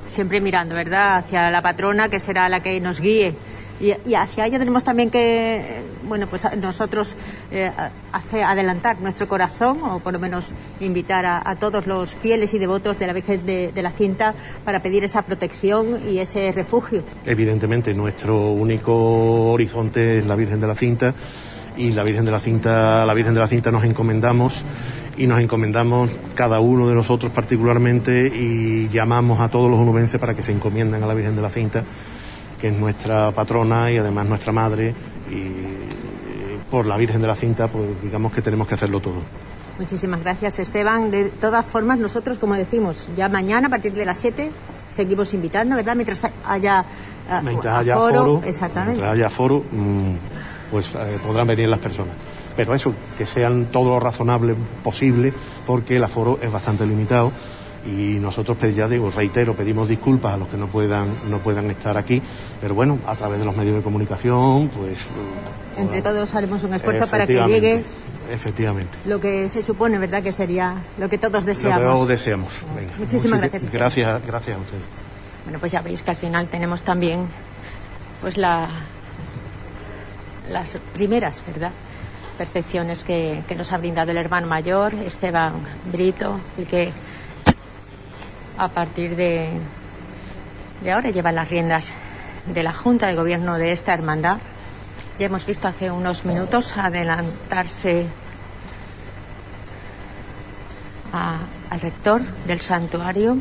siempre 0.08 0.40
mirando, 0.40 0.74
¿verdad?, 0.74 1.18
hacia 1.18 1.50
la 1.50 1.62
patrona 1.62 2.08
que 2.08 2.18
será 2.18 2.48
la 2.48 2.60
que 2.60 2.80
nos 2.80 3.00
guíe. 3.00 3.34
Y, 3.80 4.12
hacia 4.12 4.44
ella 4.44 4.58
tenemos 4.58 4.84
también 4.84 5.10
que, 5.10 5.80
bueno, 6.06 6.26
pues 6.26 6.44
nosotros 6.58 7.16
eh, 7.50 7.70
adelantar 8.12 9.00
nuestro 9.00 9.26
corazón, 9.26 9.78
o 9.82 10.00
por 10.00 10.12
lo 10.12 10.18
menos 10.18 10.52
invitar 10.80 11.24
a, 11.24 11.56
todos 11.56 11.86
los 11.86 12.14
fieles 12.14 12.52
y 12.52 12.58
devotos 12.58 12.98
de 12.98 13.06
la 13.06 13.14
Virgen 13.14 13.46
de, 13.46 13.72
de, 13.72 13.82
la 13.82 13.90
Cinta 13.90 14.34
para 14.66 14.80
pedir 14.80 15.02
esa 15.04 15.22
protección 15.22 15.98
y 16.10 16.18
ese 16.18 16.52
refugio. 16.52 17.02
Evidentemente, 17.24 17.94
nuestro 17.94 18.50
único 18.50 19.52
horizonte 19.52 20.18
es 20.18 20.26
la 20.26 20.36
Virgen 20.36 20.60
de 20.60 20.66
la 20.66 20.74
Cinta 20.74 21.14
y 21.76 21.90
la 21.90 22.02
Virgen 22.02 22.24
de 22.24 22.30
la 22.30 22.40
Cinta, 22.40 23.04
la 23.04 23.14
Virgen 23.14 23.34
de 23.34 23.40
la 23.40 23.46
Cinta 23.46 23.70
nos 23.70 23.84
encomendamos 23.84 24.62
y 25.16 25.26
nos 25.26 25.40
encomendamos 25.40 26.10
cada 26.34 26.60
uno 26.60 26.88
de 26.88 26.94
nosotros 26.94 27.32
particularmente 27.32 28.26
y 28.28 28.88
llamamos 28.88 29.40
a 29.40 29.48
todos 29.48 29.70
los 29.70 29.78
onubenses 29.80 30.20
para 30.20 30.34
que 30.34 30.42
se 30.42 30.52
encomienden 30.52 31.02
a 31.02 31.06
la 31.06 31.14
Virgen 31.14 31.36
de 31.36 31.42
la 31.42 31.50
Cinta, 31.50 31.82
que 32.60 32.68
es 32.68 32.74
nuestra 32.74 33.30
patrona 33.32 33.90
y 33.90 33.96
además 33.98 34.26
nuestra 34.26 34.52
madre 34.52 34.94
y 35.30 36.70
por 36.70 36.86
la 36.86 36.96
Virgen 36.96 37.20
de 37.20 37.26
la 37.26 37.36
Cinta 37.36 37.68
pues 37.68 37.84
digamos 38.02 38.32
que 38.32 38.42
tenemos 38.42 38.66
que 38.66 38.74
hacerlo 38.74 39.00
todo. 39.00 39.20
Muchísimas 39.80 40.20
gracias, 40.20 40.58
Esteban. 40.58 41.10
De 41.10 41.24
todas 41.30 41.64
formas, 41.64 41.98
nosotros, 41.98 42.36
como 42.36 42.52
decimos, 42.52 43.08
ya 43.16 43.30
mañana 43.30 43.68
a 43.68 43.70
partir 43.70 43.94
de 43.94 44.04
las 44.04 44.18
7 44.18 44.50
seguimos 44.94 45.32
invitando, 45.32 45.74
¿verdad? 45.74 45.96
Mientras 45.96 46.26
haya, 46.46 46.84
uh, 47.30 47.42
mientras 47.42 47.80
haya 47.80 47.96
foro, 47.96 48.42
exactamente. 48.44 49.00
Mientras 49.00 49.12
haya 49.14 49.30
foro, 49.30 49.64
mmm, 49.72 50.14
pues 50.70 50.90
eh, 50.94 51.18
podrán 51.24 51.46
venir 51.46 51.68
las 51.68 51.80
personas. 51.80 52.14
Pero 52.56 52.74
eso, 52.74 52.92
que 53.16 53.26
sean 53.26 53.66
todo 53.66 53.90
lo 53.90 54.00
razonable 54.00 54.54
posible, 54.82 55.32
porque 55.66 55.96
el 55.96 56.04
aforo 56.04 56.38
es 56.42 56.50
bastante 56.50 56.86
limitado. 56.86 57.32
Y 57.86 58.18
nosotros 58.20 58.58
pues, 58.60 58.76
ya 58.76 58.88
digo 58.88 59.10
reitero 59.10 59.54
pedimos 59.54 59.88
disculpas 59.88 60.34
a 60.34 60.36
los 60.36 60.48
que 60.48 60.58
no 60.58 60.66
puedan 60.66 61.08
no 61.30 61.38
puedan 61.38 61.70
estar 61.70 61.96
aquí. 61.96 62.20
Pero 62.60 62.74
bueno 62.74 62.98
a 63.06 63.16
través 63.16 63.38
de 63.38 63.46
los 63.46 63.56
medios 63.56 63.76
de 63.76 63.82
comunicación 63.82 64.68
pues 64.68 64.98
entre 65.78 66.02
todos 66.02 66.34
haremos 66.34 66.62
un 66.62 66.74
esfuerzo 66.74 67.06
para 67.06 67.26
que 67.26 67.42
llegue 67.42 67.82
efectivamente. 68.30 68.98
lo 69.06 69.18
que 69.18 69.48
se 69.48 69.62
supone 69.62 69.98
verdad 69.98 70.22
que 70.22 70.30
sería 70.30 70.76
lo 70.98 71.08
que 71.08 71.16
todos 71.16 71.46
deseamos 71.46 71.82
lo 71.82 71.88
que 71.88 71.94
todos 71.94 72.08
deseamos. 72.08 72.52
Venga. 72.76 72.92
muchísimas 72.98 73.40
gracias 73.40 73.72
gracias 73.72 74.26
gracias 74.26 74.56
a 74.56 74.60
ustedes 74.60 74.82
bueno 75.44 75.58
pues 75.58 75.72
ya 75.72 75.80
veis 75.80 76.02
que 76.02 76.10
al 76.10 76.16
final 76.16 76.48
tenemos 76.48 76.82
también 76.82 77.26
pues 78.20 78.36
la 78.36 78.68
las 80.50 80.76
primeras 80.92 81.42
verdad 81.46 81.72
perfecciones 82.36 83.04
que, 83.04 83.42
nos 83.56 83.70
ha 83.72 83.78
brindado 83.78 84.10
el 84.10 84.16
hermano 84.16 84.46
mayor 84.46 84.94
Esteban 84.94 85.52
Brito 85.92 86.40
el 86.56 86.66
que 86.66 86.92
a 88.56 88.68
partir 88.68 89.14
de, 89.14 89.50
de 90.82 90.92
ahora 90.92 91.10
lleva 91.10 91.32
las 91.32 91.48
riendas 91.48 91.92
de 92.46 92.62
la 92.62 92.72
Junta 92.72 93.08
de 93.08 93.14
Gobierno 93.14 93.56
de 93.56 93.72
esta 93.72 93.92
hermandad. 93.92 94.38
Ya 95.18 95.26
hemos 95.26 95.44
visto 95.44 95.68
hace 95.68 95.90
unos 95.90 96.24
minutos 96.24 96.72
adelantarse 96.76 98.06
al 101.12 101.80
rector 101.80 102.22
del 102.46 102.60
santuario. 102.60 103.36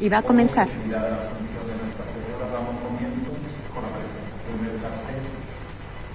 Y 0.00 0.08
va 0.08 0.18
a 0.18 0.22
comenzar. 0.22 0.68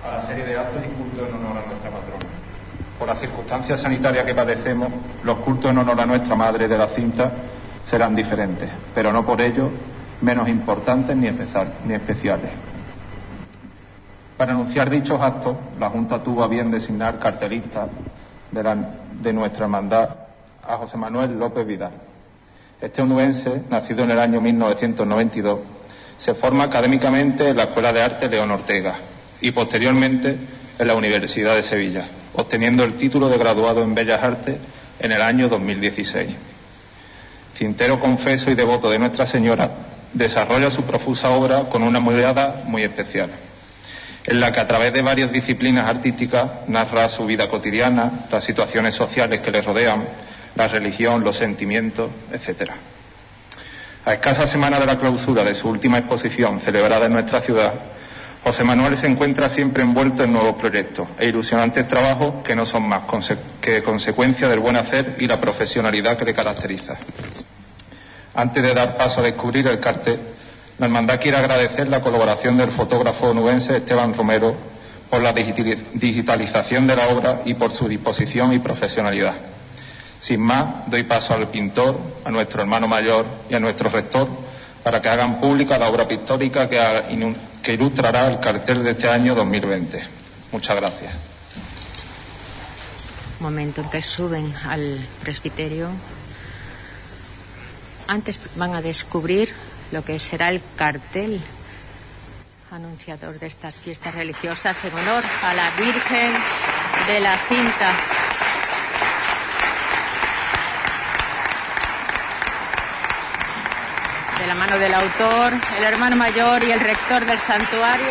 A 0.06 0.18
la 0.18 0.28
serie 0.28 0.46
de 0.46 0.58
actos 0.58 0.84
y 0.84 0.88
cultos 0.90 1.30
en 1.30 1.36
honor 1.36 1.64
a 1.64 1.68
nuestra 1.68 1.90
patrona 1.90 2.36
por 2.98 3.08
las 3.08 3.20
circunstancias 3.20 3.82
sanitarias 3.82 4.26
que 4.26 4.34
padecemos, 4.34 4.90
los 5.24 5.38
cultos 5.40 5.72
en 5.72 5.78
honor 5.78 6.00
a 6.00 6.06
nuestra 6.06 6.36
Madre 6.36 6.68
de 6.68 6.78
la 6.78 6.88
Cinta 6.88 7.32
serán 7.86 8.16
diferentes, 8.16 8.70
pero 8.94 9.12
no 9.12 9.26
por 9.26 9.42
ello 9.42 9.70
menos 10.22 10.48
importantes 10.48 11.16
ni, 11.16 11.28
especial, 11.28 11.68
ni 11.86 11.94
especiales. 11.94 12.52
Para 14.38 14.54
anunciar 14.54 14.90
dichos 14.90 15.22
actos, 15.22 15.56
la 15.80 15.90
Junta 15.90 16.22
tuvo 16.22 16.44
a 16.44 16.48
bien 16.48 16.72
designar 16.72 17.20
cartelistas 17.20 17.90
de, 18.52 18.64
la, 18.64 18.76
de 19.22 19.34
nuestra 19.34 19.66
hermandad 19.66 20.10
a 20.68 20.78
José 20.78 20.98
Manuel 20.98 21.38
López 21.38 21.66
Vidal. 21.68 21.92
Este 22.82 23.02
onubense, 23.02 23.64
nacido 23.70 24.04
en 24.04 24.12
el 24.12 24.20
año 24.20 24.42
1992, 24.42 25.60
se 26.18 26.34
forma 26.34 26.64
académicamente 26.64 27.50
en 27.50 27.58
la 27.58 27.64
Escuela 27.64 27.92
de 27.92 28.04
Arte 28.04 28.30
León 28.30 28.52
Ortega 28.52 28.96
y 29.42 29.52
posteriormente 29.52 30.38
en 30.78 30.88
la 30.88 30.96
Universidad 30.96 31.56
de 31.56 31.64
Sevilla 31.64 32.08
obteniendo 32.36 32.84
el 32.84 32.96
título 32.96 33.30
de 33.30 33.38
graduado 33.38 33.82
en 33.82 33.96
Bellas 33.96 34.24
Artes 34.24 34.58
en 35.00 35.12
el 35.12 35.22
año 35.22 35.48
2016. 35.48 36.30
Cintero 37.58 38.00
confeso 38.00 38.52
y 38.52 38.56
devoto 38.56 38.90
de 38.90 39.00
Nuestra 39.00 39.26
Señora, 39.26 39.72
desarrolla 40.14 40.70
su 40.70 40.84
profusa 40.84 41.30
obra 41.30 41.64
con 41.70 41.84
una 41.84 42.00
mirada 42.00 42.64
muy 42.66 42.84
especial, 42.84 43.30
en 44.26 44.40
la 44.40 44.52
que 44.52 44.60
a 44.60 44.68
través 44.68 44.92
de 44.92 45.02
varias 45.02 45.32
disciplinas 45.32 45.90
artísticas 45.90 46.68
narra 46.68 47.08
su 47.08 47.26
vida 47.26 47.48
cotidiana, 47.48 48.12
las 48.32 48.44
situaciones 48.44 48.96
sociales 48.96 49.40
que 49.40 49.52
le 49.52 49.62
rodean, 49.62 50.06
la 50.56 50.68
religión, 50.68 51.24
los 51.24 51.38
sentimientos, 51.38 52.12
etc. 52.34 52.72
A 54.06 54.14
escasa 54.14 54.48
semana 54.48 54.80
de 54.80 54.86
la 54.86 55.00
clausura 55.00 55.44
de 55.44 55.56
su 55.56 55.70
última 55.70 55.98
exposición 55.98 56.60
celebrada 56.60 57.06
en 57.06 57.14
nuestra 57.14 57.40
ciudad, 57.40 57.74
José 58.46 58.64
Manuel 58.64 58.96
se 58.96 59.08
encuentra 59.08 59.50
siempre 59.50 59.82
envuelto 59.82 60.24
en 60.24 60.32
nuevos 60.32 60.54
proyectos 60.58 61.08
e 61.18 61.28
ilusionantes 61.28 61.88
trabajos 61.88 62.44
que 62.44 62.56
no 62.56 62.68
son 62.68 62.88
más 62.88 63.02
que 63.60 63.82
consecuencia 63.82 64.48
del 64.48 64.60
buen 64.60 64.76
hacer 64.76 65.16
y 65.18 65.26
la 65.26 65.42
profesionalidad 65.42 66.16
que 66.16 66.26
le 66.26 66.36
caracteriza. 66.36 66.96
Antes 68.36 68.62
de 68.62 68.76
dar 68.76 68.98
paso 68.98 69.22
a 69.22 69.24
descubrir 69.24 69.66
el 69.68 69.80
cartel, 69.80 70.20
la 70.78 70.86
hermandad 70.86 71.20
quiere 71.20 71.38
agradecer 71.38 71.88
la 71.88 72.02
colaboración 72.02 72.56
del 72.56 72.70
fotógrafo 72.70 73.34
nubense 73.34 73.78
Esteban 73.78 74.14
Romero 74.14 74.56
por 75.10 75.24
la 75.24 75.34
digitalización 75.34 76.86
de 76.86 76.96
la 76.98 77.08
obra 77.08 77.42
y 77.46 77.56
por 77.56 77.74
su 77.74 77.88
disposición 77.88 78.54
y 78.54 78.60
profesionalidad. 78.60 79.34
Sin 80.22 80.42
más, 80.42 80.88
doy 80.88 81.02
paso 81.02 81.34
al 81.34 81.48
pintor, 81.48 82.00
a 82.24 82.30
nuestro 82.30 82.62
hermano 82.62 82.88
mayor 82.88 83.26
y 83.50 83.56
a 83.56 83.60
nuestro 83.60 83.90
rector 83.90 84.28
para 84.84 85.02
que 85.02 85.10
hagan 85.10 85.40
pública 85.40 85.80
la 85.80 85.90
obra 85.90 86.08
pictórica 86.08 86.70
que 86.70 86.80
que 87.66 87.74
ilustrará 87.74 88.28
el 88.28 88.40
cartel 88.40 88.84
de 88.84 88.92
este 88.92 89.10
año 89.10 89.34
2020. 89.34 90.04
Muchas 90.52 90.76
gracias. 90.76 91.14
Momento 93.40 93.82
en 93.82 93.90
que 93.90 94.04
suben 94.04 94.54
al 94.64 95.00
presbiterio. 95.24 95.90
Antes 98.08 98.40
van 98.56 98.76
a 98.76 98.84
descubrir 98.84 99.50
lo 99.92 100.06
que 100.06 100.20
será 100.20 100.52
el 100.52 100.62
cartel 100.76 101.42
anunciador 102.70 103.40
de 103.40 103.48
estas 103.48 103.80
fiestas 103.80 104.14
religiosas 104.14 104.78
en 104.86 104.94
honor 104.94 105.24
a 105.44 105.54
la 105.56 105.72
Virgen 105.72 106.32
de 107.08 107.20
la 107.20 107.36
Cinta. 107.48 108.25
De 114.46 114.50
la 114.50 114.56
mano 114.60 114.78
del 114.78 114.94
autor, 114.94 115.54
el 115.80 115.84
hermano 115.84 116.16
mayor 116.16 116.64
y 116.64 116.72
el 116.72 116.80
rector 116.80 117.26
del 117.26 117.40
santuario. 117.40 118.06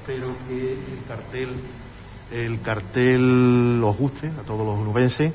Espero 0.00 0.34
que 0.48 0.72
el 0.72 1.04
cartel, 1.06 1.48
el 2.32 2.62
cartel 2.62 3.84
os 3.84 3.94
guste 3.94 4.28
a 4.28 4.42
todos 4.46 4.64
los 4.64 4.78
nubenses 4.78 5.34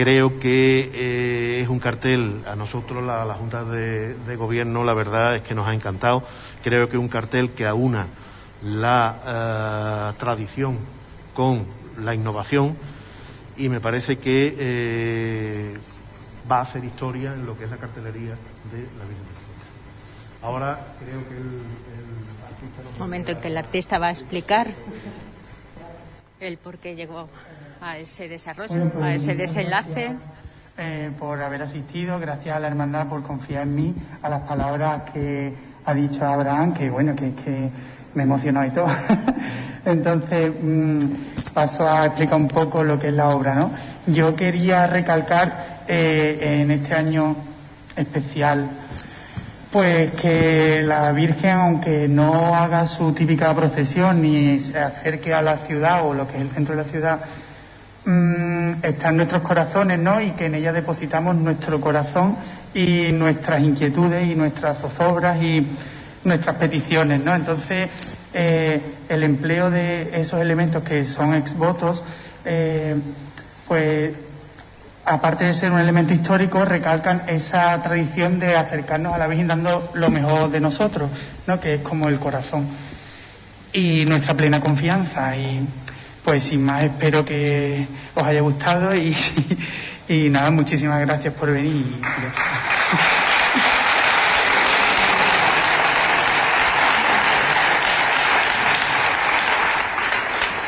Creo 0.00 0.40
que 0.40 0.90
eh, 0.94 1.60
es 1.60 1.68
un 1.68 1.78
cartel, 1.78 2.40
a 2.46 2.56
nosotros 2.56 3.04
la, 3.04 3.26
la 3.26 3.34
Junta 3.34 3.64
de, 3.64 4.14
de, 4.14 4.36
Gobierno 4.36 4.82
la 4.82 4.94
verdad 4.94 5.36
es 5.36 5.42
que 5.42 5.54
nos 5.54 5.68
ha 5.68 5.74
encantado. 5.74 6.22
Creo 6.64 6.88
que 6.88 6.96
es 6.96 7.02
un 7.02 7.10
cartel 7.10 7.50
que 7.50 7.66
aúna 7.66 8.06
la 8.64 10.14
uh, 10.14 10.18
tradición 10.18 10.78
con 11.34 11.66
la 12.02 12.14
innovación 12.14 12.78
y 13.58 13.68
me 13.68 13.78
parece 13.78 14.16
que 14.16 14.56
eh, 14.58 15.76
va 16.50 16.60
a 16.60 16.62
hacer 16.62 16.82
historia 16.82 17.34
en 17.34 17.44
lo 17.44 17.58
que 17.58 17.64
es 17.64 17.70
la 17.70 17.76
cartelería 17.76 18.36
de 18.72 18.78
la 18.96 19.04
Virgen 19.04 19.26
Ahora 20.40 20.94
creo 20.98 21.28
que 21.28 21.36
el, 21.36 21.42
el 21.42 22.46
artista... 22.46 22.90
Un 22.94 22.98
momento 22.98 23.32
en 23.32 23.38
que 23.38 23.48
el 23.48 23.56
artista 23.58 23.98
va 23.98 24.06
a 24.06 24.12
explicar 24.12 24.66
el 26.40 26.56
por 26.56 26.78
qué 26.78 26.96
llegó 26.96 27.28
a 27.80 27.98
ese 27.98 28.28
desarrollo, 28.28 28.68
bueno, 28.68 28.90
pues, 28.90 29.04
a 29.04 29.14
ese 29.14 29.34
desenlace. 29.34 30.10
Eh, 30.78 31.10
por 31.18 31.40
haber 31.42 31.62
asistido, 31.62 32.18
gracias 32.18 32.56
a 32.56 32.60
la 32.60 32.68
hermandad 32.68 33.06
por 33.06 33.22
confiar 33.22 33.64
en 33.64 33.74
mí, 33.74 33.94
a 34.22 34.28
las 34.28 34.42
palabras 34.42 35.02
que 35.12 35.52
ha 35.84 35.94
dicho 35.94 36.24
Abraham, 36.24 36.72
que 36.72 36.88
bueno, 36.88 37.14
que, 37.14 37.34
que 37.34 37.70
me 38.14 38.22
emocionó 38.22 38.64
y 38.64 38.70
todo. 38.70 38.88
Entonces, 39.84 40.50
mmm, 40.62 41.00
paso 41.52 41.86
a 41.86 42.06
explicar 42.06 42.36
un 42.36 42.48
poco 42.48 42.82
lo 42.82 42.98
que 42.98 43.08
es 43.08 43.14
la 43.14 43.28
obra, 43.28 43.54
¿no? 43.54 43.70
Yo 44.06 44.34
quería 44.34 44.86
recalcar 44.86 45.80
eh, 45.86 46.60
en 46.62 46.70
este 46.70 46.94
año 46.94 47.36
especial 47.96 48.70
pues 49.70 50.10
que 50.16 50.82
la 50.82 51.12
Virgen, 51.12 51.50
aunque 51.50 52.08
no 52.08 52.56
haga 52.56 52.86
su 52.86 53.12
típica 53.12 53.54
procesión 53.54 54.20
ni 54.20 54.58
se 54.58 54.78
acerque 54.78 55.32
a 55.32 55.42
la 55.42 55.58
ciudad 55.58 56.04
o 56.04 56.12
lo 56.12 56.26
que 56.26 56.36
es 56.36 56.42
el 56.42 56.50
centro 56.50 56.74
de 56.74 56.82
la 56.82 56.88
ciudad, 56.88 57.20
está 58.82 59.08
en 59.08 59.16
nuestros 59.16 59.42
corazones, 59.42 59.98
¿no? 59.98 60.20
Y 60.20 60.30
que 60.32 60.46
en 60.46 60.54
ella 60.54 60.72
depositamos 60.72 61.36
nuestro 61.36 61.80
corazón 61.80 62.36
y 62.74 63.08
nuestras 63.12 63.60
inquietudes 63.62 64.26
y 64.26 64.34
nuestras 64.34 64.78
zozobras 64.78 65.42
y 65.42 65.66
nuestras 66.24 66.56
peticiones, 66.56 67.22
¿no? 67.22 67.34
Entonces, 67.34 67.88
eh, 68.32 68.80
el 69.08 69.22
empleo 69.22 69.70
de 69.70 70.20
esos 70.20 70.40
elementos 70.40 70.82
que 70.82 71.04
son 71.04 71.34
ex 71.34 71.56
votos, 71.56 72.02
eh, 72.44 72.94
pues 73.66 74.12
aparte 75.04 75.44
de 75.44 75.54
ser 75.54 75.72
un 75.72 75.80
elemento 75.80 76.14
histórico, 76.14 76.64
recalcan 76.64 77.22
esa 77.26 77.82
tradición 77.82 78.38
de 78.38 78.56
acercarnos 78.56 79.14
a 79.14 79.18
la 79.18 79.26
Virgen 79.26 79.48
dando 79.48 79.90
lo 79.94 80.10
mejor 80.10 80.50
de 80.50 80.60
nosotros, 80.60 81.10
¿no? 81.46 81.58
que 81.58 81.74
es 81.74 81.80
como 81.80 82.08
el 82.08 82.18
corazón 82.18 82.66
y 83.72 84.04
nuestra 84.04 84.34
plena 84.34 84.60
confianza. 84.60 85.36
Y 85.36 85.66
pues 86.24 86.42
sin 86.42 86.64
más 86.64 86.84
espero 86.84 87.24
que 87.24 87.86
os 88.14 88.22
haya 88.22 88.40
gustado 88.40 88.94
y, 88.94 89.14
nada, 90.30 90.50
muchísimas 90.50 91.00
gracias 91.00 91.32
por 91.34 91.52
venir. 91.52 92.00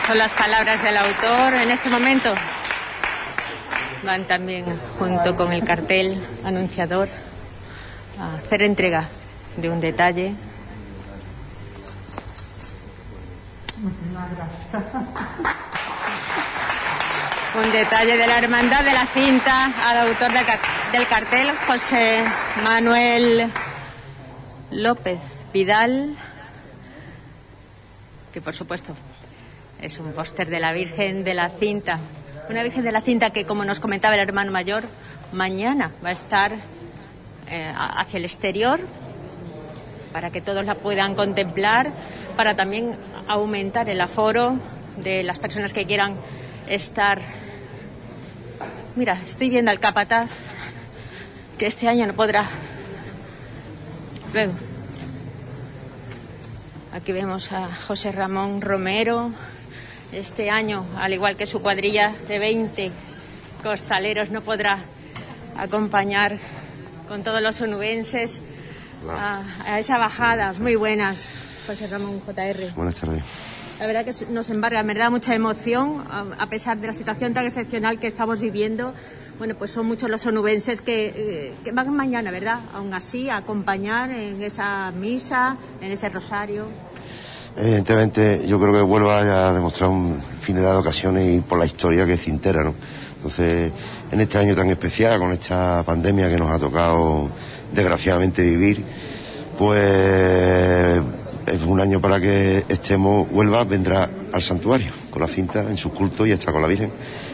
Son 0.06 0.18
las 0.18 0.32
palabras 0.32 0.82
del 0.82 0.96
autor 0.96 1.54
en 1.54 1.70
este 1.70 1.88
momento. 1.88 2.34
Van 4.04 4.24
también 4.24 4.64
junto 4.98 5.36
con 5.36 5.52
el 5.52 5.62
cartel 5.64 6.20
anunciador 6.44 7.08
a 8.20 8.34
hacer 8.36 8.62
entrega 8.62 9.04
de 9.56 9.70
un 9.70 9.80
detalle. 9.80 10.34
Un 17.54 17.70
detalle 17.72 18.16
de 18.16 18.26
la 18.28 18.38
hermandad 18.38 18.84
de 18.84 18.92
la 18.92 19.06
cinta 19.06 19.72
al 19.88 20.06
autor 20.06 20.30
del 20.92 21.08
cartel, 21.08 21.50
José 21.66 22.22
Manuel 22.62 23.50
López 24.70 25.18
Vidal, 25.52 26.14
que 28.32 28.40
por 28.40 28.54
supuesto 28.54 28.94
es 29.80 29.98
un 29.98 30.12
póster 30.12 30.48
de 30.48 30.60
la 30.60 30.72
Virgen 30.72 31.24
de 31.24 31.34
la 31.34 31.50
Cinta. 31.50 31.98
Una 32.48 32.62
Virgen 32.62 32.84
de 32.84 32.92
la 32.92 33.00
Cinta 33.00 33.30
que, 33.30 33.44
como 33.44 33.64
nos 33.64 33.80
comentaba 33.80 34.14
el 34.14 34.20
hermano 34.20 34.52
mayor, 34.52 34.84
mañana 35.32 35.90
va 36.04 36.10
a 36.10 36.12
estar 36.12 36.52
eh, 37.48 37.72
hacia 37.74 38.18
el 38.18 38.26
exterior 38.26 38.78
para 40.12 40.30
que 40.30 40.40
todos 40.40 40.64
la 40.64 40.76
puedan 40.76 41.16
contemplar, 41.16 41.90
para 42.36 42.54
también 42.54 42.94
aumentar 43.28 43.88
el 43.88 44.00
aforo 44.00 44.58
de 44.96 45.22
las 45.22 45.38
personas 45.38 45.72
que 45.72 45.86
quieran 45.86 46.16
estar. 46.68 47.20
Mira, 48.96 49.20
estoy 49.24 49.48
viendo 49.48 49.70
al 49.70 49.80
capataz 49.80 50.30
que 51.58 51.66
este 51.66 51.88
año 51.88 52.06
no 52.06 52.14
podrá. 52.14 52.48
Luego. 54.32 54.52
Aquí 56.94 57.12
vemos 57.12 57.50
a 57.52 57.74
José 57.86 58.12
Ramón 58.12 58.60
Romero, 58.60 59.30
este 60.12 60.50
año, 60.50 60.84
al 60.98 61.14
igual 61.14 61.36
que 61.36 61.46
su 61.46 61.62
cuadrilla 61.62 62.12
de 62.28 62.38
20 62.38 62.92
costaleros, 63.62 64.30
no 64.30 64.42
podrá 64.42 64.80
acompañar 65.56 66.36
con 67.08 67.22
todos 67.22 67.40
los 67.40 67.60
onubenses 67.60 68.40
a, 69.08 69.78
esa 69.78 69.98
bajada. 69.98 70.52
Muy 70.54 70.76
buenas, 70.76 71.30
José 71.66 71.86
Ramón 71.86 72.20
JR. 72.26 72.72
Buenas 72.74 72.96
tardes. 72.96 73.22
La 73.78 73.86
verdad 73.86 74.04
que 74.04 74.26
nos 74.26 74.48
embarga, 74.50 74.82
me 74.82 74.94
da 74.94 75.10
mucha 75.10 75.34
emoción, 75.34 76.02
a, 76.38 76.46
pesar 76.46 76.78
de 76.78 76.86
la 76.86 76.94
situación 76.94 77.34
tan 77.34 77.46
excepcional 77.46 77.98
que 77.98 78.06
estamos 78.06 78.40
viviendo. 78.40 78.92
Bueno, 79.38 79.54
pues 79.56 79.72
son 79.72 79.86
muchos 79.86 80.08
los 80.08 80.24
onubenses 80.26 80.82
que, 80.82 81.12
eh, 81.16 81.52
que 81.64 81.72
van 81.72 81.92
mañana, 81.94 82.30
¿verdad? 82.30 82.60
Aún 82.74 82.94
así, 82.94 83.28
a 83.28 83.38
acompañar 83.38 84.10
en 84.10 84.40
esa 84.42 84.92
misa, 84.92 85.56
en 85.80 85.90
ese 85.90 86.08
rosario. 86.10 86.66
Evidentemente, 87.56 88.46
yo 88.46 88.60
creo 88.60 88.72
que 88.72 88.82
Huelva 88.82 89.18
ha 89.18 89.52
demostrado 89.52 89.92
un 89.92 90.22
infinidad 90.32 90.72
de 90.72 90.78
ocasiones 90.78 91.38
y 91.38 91.40
por 91.40 91.58
la 91.58 91.66
historia 91.66 92.06
que 92.06 92.14
es 92.14 92.22
cintera, 92.22 92.62
¿no? 92.62 92.74
Entonces, 93.16 93.72
en 94.10 94.20
este 94.20 94.38
año 94.38 94.54
tan 94.54 94.70
especial, 94.70 95.18
con 95.18 95.32
esta 95.32 95.82
pandemia 95.84 96.28
que 96.28 96.36
nos 96.36 96.50
ha 96.50 96.58
tocado 96.58 97.28
desgraciadamente 97.72 98.42
vivir, 98.42 98.84
pues 99.58 101.00
es 101.46 101.62
un 101.62 101.80
año 101.80 102.00
para 102.00 102.20
que 102.20 102.64
estemos, 102.68 103.28
Huelva 103.30 103.64
vendrá 103.64 104.08
al 104.32 104.42
santuario 104.42 104.92
con 105.10 105.22
la 105.22 105.28
cinta 105.28 105.62
en 105.62 105.76
su 105.76 105.90
culto 105.90 106.26
y 106.26 106.32
está 106.32 106.52
con 106.52 106.62
la 106.62 106.68
Virgen. 106.68 106.90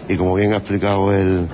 Y 0.08 0.16
como 0.16 0.34
bien 0.34 0.52
ha 0.54 0.58
explicado 0.58 1.12
el, 1.12 1.46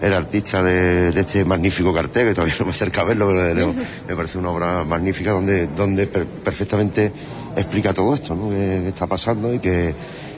el 0.00 0.12
artista 0.12 0.62
de, 0.62 1.08
este 1.18 1.44
magnífico 1.44 1.92
cartel, 1.92 2.28
que 2.28 2.34
todavía 2.34 2.56
no 2.58 2.66
me 2.66 2.72
acerca 2.72 3.02
a 3.02 3.04
verlo, 3.04 3.28
pero 3.28 3.72
me 4.08 4.16
parece 4.16 4.38
una 4.38 4.50
obra 4.50 4.84
magnífica 4.84 5.30
donde, 5.30 5.68
donde 5.68 6.06
perfectamente 6.06 7.12
explica 7.56 7.94
todo 7.94 8.14
esto, 8.14 8.34
¿no? 8.34 8.50
Que, 8.50 8.88
está 8.88 9.06
pasando 9.06 9.54
y 9.54 9.58
que, 9.58 9.94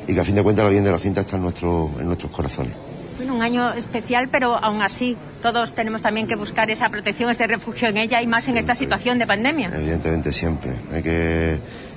y 0.06 0.14
que 0.14 0.20
a 0.20 0.24
fin 0.24 0.34
de 0.34 0.42
cuentas 0.42 0.64
la 0.64 0.70
bien 0.70 0.84
de 0.84 0.92
la 0.92 0.98
cinta 0.98 1.22
está 1.22 1.36
en, 1.36 1.42
nuestro, 1.42 1.90
en 1.98 2.06
nuestros 2.06 2.30
corazones. 2.30 2.93
Un 3.34 3.42
año 3.42 3.72
especial, 3.74 4.28
pero 4.30 4.56
aún 4.56 4.80
así 4.80 5.16
todos 5.42 5.74
tenemos 5.74 6.02
también 6.02 6.28
que 6.28 6.36
buscar 6.36 6.70
esa 6.70 6.88
protección, 6.88 7.30
ese 7.30 7.46
refugio 7.46 7.88
en 7.88 7.96
ella 7.96 8.22
y 8.22 8.26
más 8.28 8.46
en 8.48 8.56
esta 8.56 8.74
situación 8.74 9.18
de 9.18 9.26
pandemia. 9.26 9.72
Evidentemente, 9.74 10.32
siempre. 10.32 10.70
Hay 10.92 11.02
que, 11.02 11.56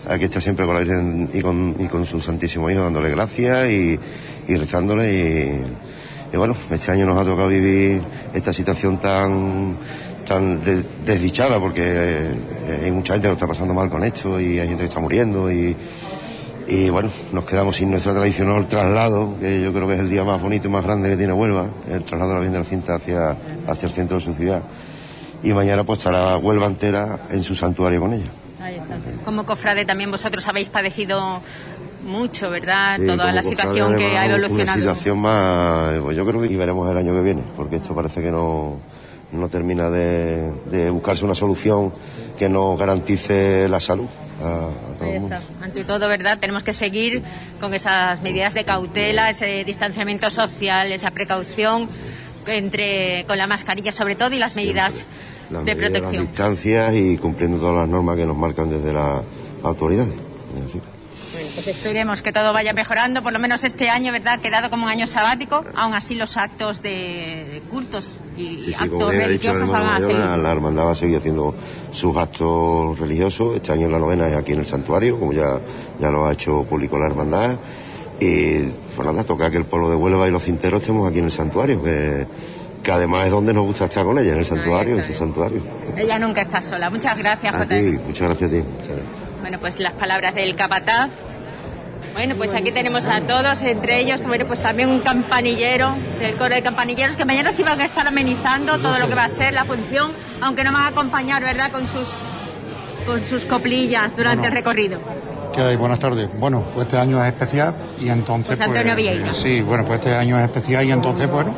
hay 0.10 0.20
que 0.20 0.26
estar 0.26 0.42
siempre 0.42 0.66
con 0.66 0.74
la 0.74 0.82
Virgen 0.82 1.30
y 1.34 1.88
con, 1.88 2.06
su 2.06 2.20
Santísimo 2.20 2.70
Hijo 2.72 2.82
dándole 2.82 3.12
gracias 3.12 3.70
y, 3.70 4.00
y 4.48 4.56
rezándole 4.56 5.14
y, 5.14 6.34
y 6.34 6.38
bueno, 6.38 6.56
este 6.72 6.92
año 6.92 7.06
nos 7.06 7.18
ha 7.20 7.24
tocado 7.24 7.48
vivir 7.50 8.02
esta 8.34 8.52
situación 8.52 8.98
tan 8.98 9.78
tan 10.28 10.62
desdichada 11.06 11.60
porque 11.60 11.84
eh, 11.86 12.82
hay 12.84 12.92
mucha 12.92 13.14
gente 13.14 13.26
que 13.26 13.30
lo 13.30 13.36
está 13.36 13.48
pasando 13.48 13.74
mal 13.74 13.90
con 13.90 14.04
esto 14.04 14.40
y 14.40 14.60
hay 14.60 14.68
gente 14.68 14.84
que 14.84 14.90
está 14.90 15.00
muriendo 15.00 15.52
y, 15.52 15.76
y 16.68 16.90
bueno, 16.90 17.10
nos 17.32 17.46
quedamos 17.46 17.76
sin 17.78 17.92
nuestro 17.92 18.14
tradicional 18.14 18.68
traslado, 18.68 19.36
que 19.40 19.62
yo 19.62 19.72
creo 19.74 19.88
que 19.88 19.94
es 19.96 20.00
el 20.00 20.10
día 20.10 20.24
más 20.24 20.42
bonito 20.42 20.68
y 20.68 20.72
más 20.72 20.84
grande 20.84 21.10
que 21.10 21.18
tiene 21.18 21.34
Huelva, 21.34 21.68
el 21.90 22.04
traslado 22.04 22.30
de 22.30 22.36
la 22.36 22.40
Virgen 22.42 22.54
de 22.54 22.60
la 22.60 22.66
Cinta 22.66 22.96
hacia, 22.96 23.36
hacia 23.68 23.88
el 23.88 23.92
centro 23.92 24.18
de 24.18 24.24
su 24.24 24.34
ciudad. 24.34 24.62
Y 25.44 25.54
mañana 25.54 25.84
pues 25.84 26.00
estará 26.00 26.38
Huelva 26.38 26.66
entera 26.66 27.20
en 27.30 27.44
su 27.44 27.56
santuario 27.56 28.02
con 28.02 28.14
ella. 28.14 28.30
Ahí 28.62 28.76
está. 28.76 28.98
Como 29.24 29.46
cofrade 29.46 29.86
también 29.86 30.12
vosotros 30.12 30.48
habéis 30.48 30.68
padecido 30.70 31.42
mucho, 32.04 32.50
¿verdad? 32.50 33.00
Toda 33.06 33.32
la 33.32 33.44
situación 33.44 33.96
que 33.96 34.18
ha 34.18 34.26
evolucionado. 34.26 34.78
Una 34.78 34.94
situación 34.94 35.20
más, 35.20 36.00
pues 36.02 36.18
yo 36.18 36.26
creo 36.26 36.42
que 36.42 36.58
veremos 36.58 36.90
el 36.90 36.98
año 36.98 37.14
que 37.14 37.22
viene, 37.22 37.44
porque 37.56 37.78
esto 37.78 37.94
parece 37.94 38.22
que 38.22 38.32
no 38.32 38.78
no 39.32 39.50
termina 39.50 39.90
de, 39.90 40.90
buscarse 40.92 41.26
una 41.26 41.36
solución 41.36 41.92
que 42.38 42.50
nos 42.50 42.78
garantice 42.78 43.68
la 43.68 43.80
salud. 43.80 44.08
Ante 45.62 45.84
todo, 45.84 46.08
¿verdad? 46.08 46.38
Tenemos 46.40 46.64
que 46.64 46.74
seguir 46.74 47.22
con 47.60 47.74
esas 47.74 48.22
medidas 48.22 48.54
de 48.54 48.64
cautela, 48.64 49.30
ese 49.30 49.64
distanciamiento 49.64 50.30
social, 50.30 50.92
esa 50.92 51.12
precaución 51.12 51.88
entre 52.46 53.26
con 53.28 53.38
la 53.38 53.48
mascarilla 53.48 53.92
sobre 53.92 54.16
todo 54.16 54.34
y 54.34 54.40
las 54.40 54.56
medidas 54.56 55.06
de 55.50 55.76
protección. 55.76 56.16
Las 56.16 56.28
distancias 56.28 56.96
y 56.96 57.18
cumpliendo 57.18 57.58
todas 57.58 57.76
las 57.76 57.90
normas 57.90 58.16
que 58.16 58.26
nos 58.26 58.38
marcan 58.38 58.70
desde 58.70 58.94
las 58.94 59.22
autoridades. 59.64 60.14
Pues 61.58 61.70
esperemos 61.70 62.22
que 62.22 62.32
todo 62.32 62.54
vaya 62.54 62.72
mejorando, 62.72 63.24
por 63.24 63.34
lo 63.34 63.40
menos 63.40 63.64
este 63.64 63.90
año, 63.90 64.12
¿verdad? 64.12 64.40
Quedado 64.40 64.70
como 64.70 64.84
un 64.84 64.92
año 64.92 65.08
sabático, 65.08 65.66
aún 65.74 65.96
así 65.96 66.14
los 66.14 66.38
actos 66.38 66.84
de, 66.84 67.64
cultos 67.72 68.20
y 68.38 68.76
actos 68.76 69.16
religiosos 69.16 69.68
van 69.68 69.88
a 69.88 70.00
seguir. 70.00 70.18
La 70.18 70.52
hermandad 70.52 70.86
va 70.86 70.92
a 70.92 70.96
seguir 70.96 71.18
haciendo 71.18 71.56
sus 71.92 72.16
actos 72.16 73.00
religiosos. 73.00 73.56
Este 73.56 73.72
año 73.72 73.90
la 73.90 73.98
novena 73.98 74.28
es 74.28 74.36
aquí 74.36 74.54
en 74.54 74.60
el 74.60 74.68
santuario, 74.68 75.20
como 75.20 75.34
ya, 75.34 75.58
ya 76.00 76.12
lo 76.12 76.28
ha 76.28 76.34
hecho 76.34 76.62
público 76.62 77.00
la 77.00 77.08
hermandad. 77.08 77.56
Y 78.20 78.60
pues 78.96 79.08
nada, 79.08 79.24
toca 79.24 79.50
que 79.50 79.58
el 79.58 79.66
pueblo 79.66 79.90
de 79.90 79.96
Huelva 79.96 80.28
y 80.28 80.32
los 80.32 80.44
cinteros 80.44 80.82
estemos 80.82 81.10
aquí 81.10 81.18
en 81.18 81.26
el 81.26 81.32
santuario, 81.32 81.84
que, 81.84 82.28
que 82.84 82.92
además 82.92 83.26
es 83.26 83.32
donde 83.32 83.52
nos 83.52 83.66
gusta 83.66 83.86
estar 83.86 84.06
con 84.06 84.20
ella, 84.20 84.34
en 84.34 84.38
el 84.38 84.46
santuario, 84.46 84.94
en 84.94 85.00
ese 85.00 85.16
santuario. 85.16 85.60
Ella 85.98 86.20
nunca 86.20 86.44
está 86.44 86.62
sola. 86.62 86.92
Muchas 86.92 87.18
gracias, 87.18 87.56
a 87.56 87.66
ti, 87.66 87.98
muchas 88.06 88.28
gracias 88.28 88.52
a 88.52 88.54
ti. 88.54 88.62
Bueno, 89.42 89.58
pues 89.60 89.80
las 89.80 89.94
palabras 89.94 90.36
del 90.36 90.56
capataz 90.56 91.10
bueno, 92.18 92.36
pues 92.36 92.56
aquí 92.56 92.72
tenemos 92.72 93.06
a 93.06 93.22
todos, 93.22 93.62
entre 93.62 94.00
ellos, 94.00 94.24
bueno, 94.24 94.48
pues 94.48 94.60
también 94.60 94.90
un 94.90 95.02
campanillero 95.02 95.94
del 96.20 96.34
coro 96.34 96.56
de 96.56 96.64
campanilleros 96.64 97.16
que 97.16 97.26
mañana 97.26 97.52
sí 97.52 97.62
van 97.62 97.80
a 97.80 97.86
estar 97.86 98.08
amenizando 98.08 98.80
todo 98.80 98.98
lo 98.98 99.08
que 99.08 99.14
va 99.14 99.26
a 99.26 99.30
ser 99.30 99.54
la 99.54 99.66
función, 99.66 100.10
aunque 100.42 100.64
no 100.64 100.72
van 100.72 100.82
a 100.82 100.88
acompañar, 100.88 101.44
¿verdad?, 101.44 101.72
con 101.72 101.86
sus, 101.86 102.08
con 103.06 103.24
sus 103.24 103.46
coplillas 103.46 104.18
durante 104.18 104.48
el 104.48 104.54
recorrido. 104.54 105.00
¿Qué 105.54 105.62
hay? 105.62 105.76
Buenas 105.76 106.00
tardes. 106.00 106.28
Bueno, 106.40 106.64
pues 106.74 106.88
este 106.88 106.98
año 106.98 107.24
es 107.24 107.28
especial 107.28 107.76
y 108.02 108.10
entonces. 108.10 108.58
Pues 108.58 108.62
Antonio 108.62 108.96
pues, 108.96 109.38
Sí, 109.38 109.62
bueno, 109.62 109.86
pues 109.86 110.00
este 110.00 110.16
año 110.16 110.40
es 110.40 110.46
especial 110.46 110.86
y 110.86 110.92
entonces, 110.92 111.30
bueno, 111.30 111.54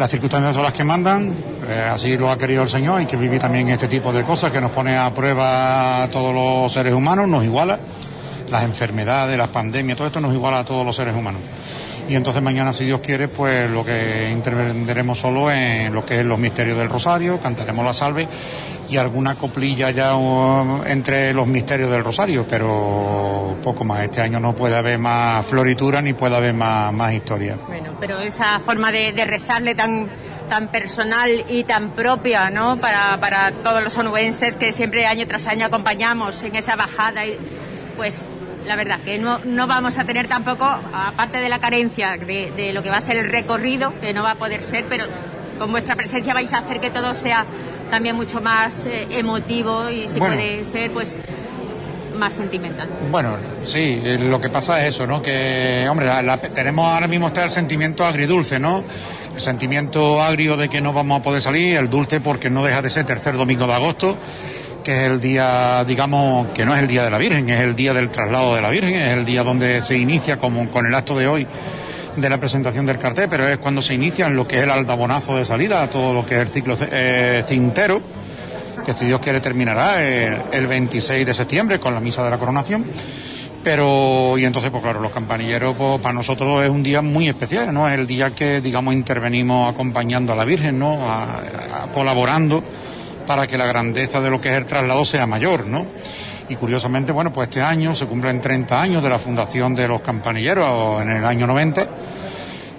las 0.00 0.10
circunstancias 0.10 0.52
son 0.52 0.64
las 0.64 0.72
que 0.72 0.82
mandan, 0.82 1.32
eh, 1.68 1.88
así 1.92 2.16
lo 2.16 2.28
ha 2.28 2.36
querido 2.36 2.64
el 2.64 2.68
Señor, 2.68 2.98
hay 2.98 3.06
que 3.06 3.16
vivir 3.16 3.38
también 3.38 3.68
este 3.68 3.86
tipo 3.86 4.12
de 4.12 4.24
cosas 4.24 4.50
que 4.50 4.60
nos 4.60 4.72
pone 4.72 4.98
a 4.98 5.14
prueba 5.14 6.02
a 6.02 6.08
todos 6.08 6.34
los 6.34 6.72
seres 6.72 6.92
humanos, 6.92 7.28
nos 7.28 7.44
iguala 7.44 7.78
las 8.50 8.64
enfermedades, 8.64 9.36
las 9.38 9.48
pandemias, 9.48 9.96
todo 9.96 10.06
esto 10.06 10.20
nos 10.20 10.34
iguala 10.34 10.58
a 10.58 10.64
todos 10.64 10.84
los 10.84 10.94
seres 10.96 11.14
humanos. 11.14 11.40
Y 12.08 12.16
entonces 12.16 12.42
mañana, 12.42 12.72
si 12.72 12.84
Dios 12.84 13.00
quiere, 13.00 13.28
pues 13.28 13.70
lo 13.70 13.84
que 13.84 14.30
intervendremos 14.32 15.16
solo 15.16 15.48
en 15.50 15.94
lo 15.94 16.04
que 16.04 16.18
es 16.18 16.26
los 16.26 16.40
misterios 16.40 16.76
del 16.76 16.88
Rosario, 16.88 17.38
cantaremos 17.38 17.84
la 17.84 17.92
salve 17.92 18.26
y 18.90 18.96
alguna 18.96 19.36
coplilla 19.36 19.90
ya 19.92 20.16
uh, 20.16 20.82
entre 20.86 21.32
los 21.32 21.46
misterios 21.46 21.88
del 21.88 22.02
Rosario, 22.02 22.44
pero 22.50 23.56
poco 23.62 23.84
más. 23.84 24.02
Este 24.02 24.20
año 24.20 24.40
no 24.40 24.54
puede 24.54 24.76
haber 24.76 24.98
más 24.98 25.46
floritura 25.46 26.02
ni 26.02 26.12
puede 26.12 26.36
haber 26.36 26.52
más, 26.52 26.92
más 26.92 27.12
historia. 27.12 27.56
Bueno, 27.68 27.92
pero 28.00 28.18
esa 28.18 28.58
forma 28.58 28.90
de, 28.90 29.12
rezarle 29.24 29.76
tan 29.76 30.08
tan 30.48 30.66
personal 30.66 31.44
y 31.48 31.62
tan 31.62 31.90
propia, 31.90 32.50
¿no? 32.50 32.76
Para, 32.78 33.16
para 33.20 33.52
todos 33.52 33.84
los 33.84 33.96
onubenses 33.96 34.56
que 34.56 34.72
siempre 34.72 35.06
año 35.06 35.28
tras 35.28 35.46
año 35.46 35.66
acompañamos 35.66 36.42
en 36.42 36.56
esa 36.56 36.74
bajada, 36.74 37.22
pues 37.96 38.26
la 38.66 38.76
verdad, 38.76 39.00
que 39.04 39.18
no, 39.18 39.38
no 39.44 39.66
vamos 39.66 39.98
a 39.98 40.04
tener 40.04 40.28
tampoco, 40.28 40.64
aparte 40.64 41.38
de 41.38 41.48
la 41.48 41.58
carencia 41.58 42.16
de, 42.16 42.52
de 42.56 42.72
lo 42.72 42.82
que 42.82 42.90
va 42.90 42.98
a 42.98 43.00
ser 43.00 43.16
el 43.16 43.30
recorrido, 43.30 43.92
que 44.00 44.12
no 44.12 44.22
va 44.22 44.32
a 44.32 44.34
poder 44.36 44.60
ser, 44.62 44.84
pero 44.88 45.06
con 45.58 45.70
vuestra 45.70 45.96
presencia 45.96 46.32
vais 46.34 46.52
a 46.54 46.58
hacer 46.58 46.80
que 46.80 46.90
todo 46.90 47.12
sea 47.14 47.44
también 47.90 48.16
mucho 48.16 48.40
más 48.40 48.86
eh, 48.86 49.06
emotivo 49.10 49.88
y 49.90 50.08
si 50.08 50.18
Bueno. 50.20 50.36
puede 50.36 50.64
ser, 50.64 50.90
pues 50.92 51.16
más 52.18 52.34
sentimental. 52.34 52.88
Bueno, 53.10 53.36
sí, 53.64 54.00
eh, 54.04 54.18
lo 54.20 54.40
que 54.40 54.50
pasa 54.50 54.80
es 54.84 54.94
eso, 54.94 55.06
¿no? 55.06 55.22
Que, 55.22 55.86
hombre, 55.90 56.06
la- 56.06 56.22
la- 56.22 56.36
tenemos 56.38 56.86
ahora 56.86 57.08
mismo 57.08 57.28
está 57.28 57.44
el 57.44 57.50
sentimiento 57.50 58.04
agridulce, 58.04 58.58
¿no? 58.58 58.84
El 59.34 59.40
sentimiento 59.40 60.20
agrio 60.20 60.56
de 60.56 60.68
que 60.68 60.80
no 60.82 60.92
vamos 60.92 61.20
a 61.20 61.22
poder 61.22 61.40
salir, 61.40 61.76
el 61.78 61.88
dulce 61.88 62.20
porque 62.20 62.50
no 62.50 62.62
deja 62.64 62.82
de 62.82 62.90
ser 62.90 63.04
tercer 63.06 63.36
domingo 63.36 63.66
de 63.66 63.72
agosto, 63.72 64.16
que 64.82 64.92
es 64.92 65.10
el 65.10 65.20
día, 65.20 65.84
digamos, 65.84 66.48
que 66.48 66.64
no 66.64 66.74
es 66.74 66.82
el 66.82 66.88
día 66.88 67.04
de 67.04 67.10
la 67.10 67.18
Virgen, 67.18 67.48
es 67.48 67.60
el 67.60 67.76
día 67.76 67.94
del 67.94 68.10
traslado 68.10 68.54
de 68.54 68.62
la 68.62 68.70
Virgen, 68.70 68.94
es 68.94 69.16
el 69.16 69.24
día 69.24 69.42
donde 69.42 69.82
se 69.82 69.96
inicia 69.96 70.36
como 70.36 70.68
con 70.70 70.86
el 70.86 70.94
acto 70.94 71.16
de 71.16 71.26
hoy 71.26 71.46
de 72.16 72.28
la 72.28 72.38
presentación 72.38 72.86
del 72.86 72.98
cartel, 72.98 73.28
pero 73.30 73.46
es 73.46 73.58
cuando 73.58 73.82
se 73.82 73.94
inicia 73.94 74.26
en 74.26 74.36
lo 74.36 74.46
que 74.46 74.58
es 74.58 74.64
el 74.64 74.70
aldabonazo 74.70 75.36
de 75.36 75.44
salida, 75.44 75.88
todo 75.88 76.12
lo 76.12 76.26
que 76.26 76.36
es 76.36 76.40
el 76.42 76.48
ciclo 76.48 76.76
eh, 76.80 77.44
cintero 77.46 78.02
que 78.84 78.92
si 78.94 79.06
Dios 79.06 79.20
quiere 79.20 79.40
terminará 79.40 80.02
el, 80.02 80.36
el 80.52 80.66
26 80.66 81.26
de 81.26 81.34
septiembre 81.34 81.78
con 81.78 81.94
la 81.94 82.00
misa 82.00 82.24
de 82.24 82.30
la 82.30 82.38
coronación. 82.38 82.84
Pero, 83.62 84.38
y 84.38 84.46
entonces, 84.46 84.70
pues 84.70 84.82
claro, 84.82 85.00
los 85.00 85.12
campanilleros, 85.12 85.76
pues 85.76 86.00
para 86.00 86.14
nosotros 86.14 86.62
es 86.62 86.70
un 86.70 86.82
día 86.82 87.02
muy 87.02 87.28
especial, 87.28 87.74
¿no? 87.74 87.86
Es 87.86 87.94
el 87.98 88.06
día 88.06 88.30
que, 88.30 88.62
digamos, 88.62 88.94
intervenimos 88.94 89.72
acompañando 89.72 90.32
a 90.32 90.36
la 90.36 90.46
Virgen, 90.46 90.78
¿no? 90.78 90.98
Colaborando 91.92 92.64
para 93.30 93.46
que 93.46 93.56
la 93.56 93.66
grandeza 93.66 94.20
de 94.20 94.28
lo 94.28 94.40
que 94.40 94.48
es 94.48 94.56
el 94.56 94.66
traslado 94.66 95.04
sea 95.04 95.24
mayor, 95.24 95.64
¿no? 95.64 95.86
Y 96.48 96.56
curiosamente, 96.56 97.12
bueno, 97.12 97.32
pues 97.32 97.48
este 97.48 97.62
año 97.62 97.94
se 97.94 98.06
cumplen 98.06 98.40
30 98.40 98.82
años 98.82 99.04
de 99.04 99.08
la 99.08 99.20
fundación 99.20 99.72
de 99.76 99.86
los 99.86 100.00
campanilleros 100.00 101.00
en 101.00 101.10
el 101.10 101.24
año 101.24 101.46
90. 101.46 101.86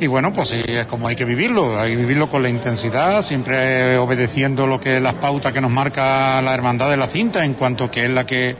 Y 0.01 0.07
bueno, 0.07 0.33
pues 0.33 0.49
sí, 0.49 0.61
es 0.67 0.85
como 0.87 1.07
hay 1.07 1.15
que 1.15 1.23
vivirlo, 1.23 1.79
hay 1.79 1.91
que 1.91 1.95
vivirlo 1.95 2.29
con 2.29 2.43
la 2.43 2.49
intensidad, 2.49 3.23
siempre 3.23 3.97
obedeciendo 3.97 4.67
lo 4.67 4.77
que 4.81 4.97
es 4.97 5.01
las 5.01 5.13
pautas 5.13 5.53
que 5.53 5.61
nos 5.61 5.71
marca 5.71 6.41
la 6.41 6.53
Hermandad 6.53 6.89
de 6.89 6.97
la 6.97 7.07
Cinta, 7.07 7.45
en 7.45 7.53
cuanto 7.53 7.89
que 7.89 8.03
es 8.03 8.11
la 8.11 8.25
que 8.25 8.53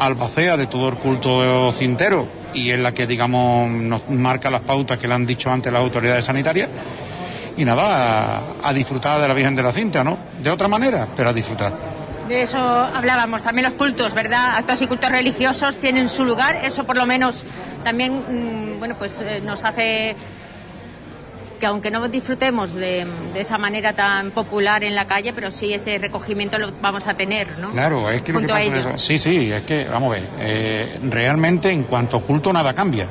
albacea 0.00 0.58
de 0.58 0.66
todo 0.66 0.90
el 0.90 0.96
culto 0.96 1.72
cintero 1.72 2.28
y 2.52 2.72
es 2.72 2.78
la 2.78 2.92
que, 2.92 3.06
digamos, 3.06 3.70
nos 3.70 4.06
marca 4.10 4.50
las 4.50 4.60
pautas 4.60 4.98
que 4.98 5.08
le 5.08 5.14
han 5.14 5.24
dicho 5.24 5.50
antes 5.50 5.72
las 5.72 5.80
autoridades 5.80 6.26
sanitarias. 6.26 6.68
Y 7.56 7.64
nada, 7.64 8.38
a, 8.38 8.68
a 8.68 8.72
disfrutar 8.72 9.20
de 9.20 9.28
la 9.28 9.34
Virgen 9.34 9.54
de 9.54 9.62
la 9.62 9.72
Cinta, 9.72 10.02
¿no? 10.02 10.16
De 10.42 10.50
otra 10.50 10.68
manera, 10.68 11.06
pero 11.16 11.30
a 11.30 11.32
disfrutar. 11.32 11.72
De 12.28 12.42
eso 12.42 12.58
hablábamos, 12.58 13.42
también 13.42 13.68
los 13.68 13.74
cultos, 13.74 14.14
¿verdad? 14.14 14.56
Actos 14.56 14.80
y 14.82 14.86
cultos 14.86 15.10
religiosos 15.10 15.76
tienen 15.78 16.08
su 16.08 16.24
lugar, 16.24 16.56
eso 16.64 16.84
por 16.84 16.96
lo 16.96 17.04
menos 17.04 17.44
también, 17.82 18.12
mm, 18.14 18.78
bueno, 18.78 18.94
pues 18.96 19.20
eh, 19.20 19.40
nos 19.44 19.64
hace 19.64 20.14
que 21.58 21.66
aunque 21.66 21.92
no 21.92 22.08
disfrutemos 22.08 22.74
de, 22.74 23.06
de 23.32 23.40
esa 23.40 23.56
manera 23.56 23.92
tan 23.92 24.32
popular 24.32 24.82
en 24.82 24.96
la 24.96 25.04
calle, 25.04 25.32
pero 25.32 25.52
sí 25.52 25.72
ese 25.72 25.96
recogimiento 25.98 26.58
lo 26.58 26.72
vamos 26.80 27.06
a 27.06 27.14
tener, 27.14 27.56
¿no? 27.60 27.70
Claro, 27.70 28.10
es 28.10 28.22
que 28.22 28.32
lo 28.32 28.40
que 28.40 28.48
pasa 28.48 28.62
eso. 28.62 28.98
Sí, 28.98 29.16
sí, 29.16 29.52
es 29.52 29.62
que, 29.62 29.84
vamos 29.84 30.10
a 30.10 30.18
ver, 30.18 30.28
eh, 30.40 30.98
realmente 31.04 31.70
en 31.70 31.84
cuanto 31.84 32.16
a 32.16 32.20
culto 32.20 32.52
nada 32.52 32.74
cambia. 32.74 33.06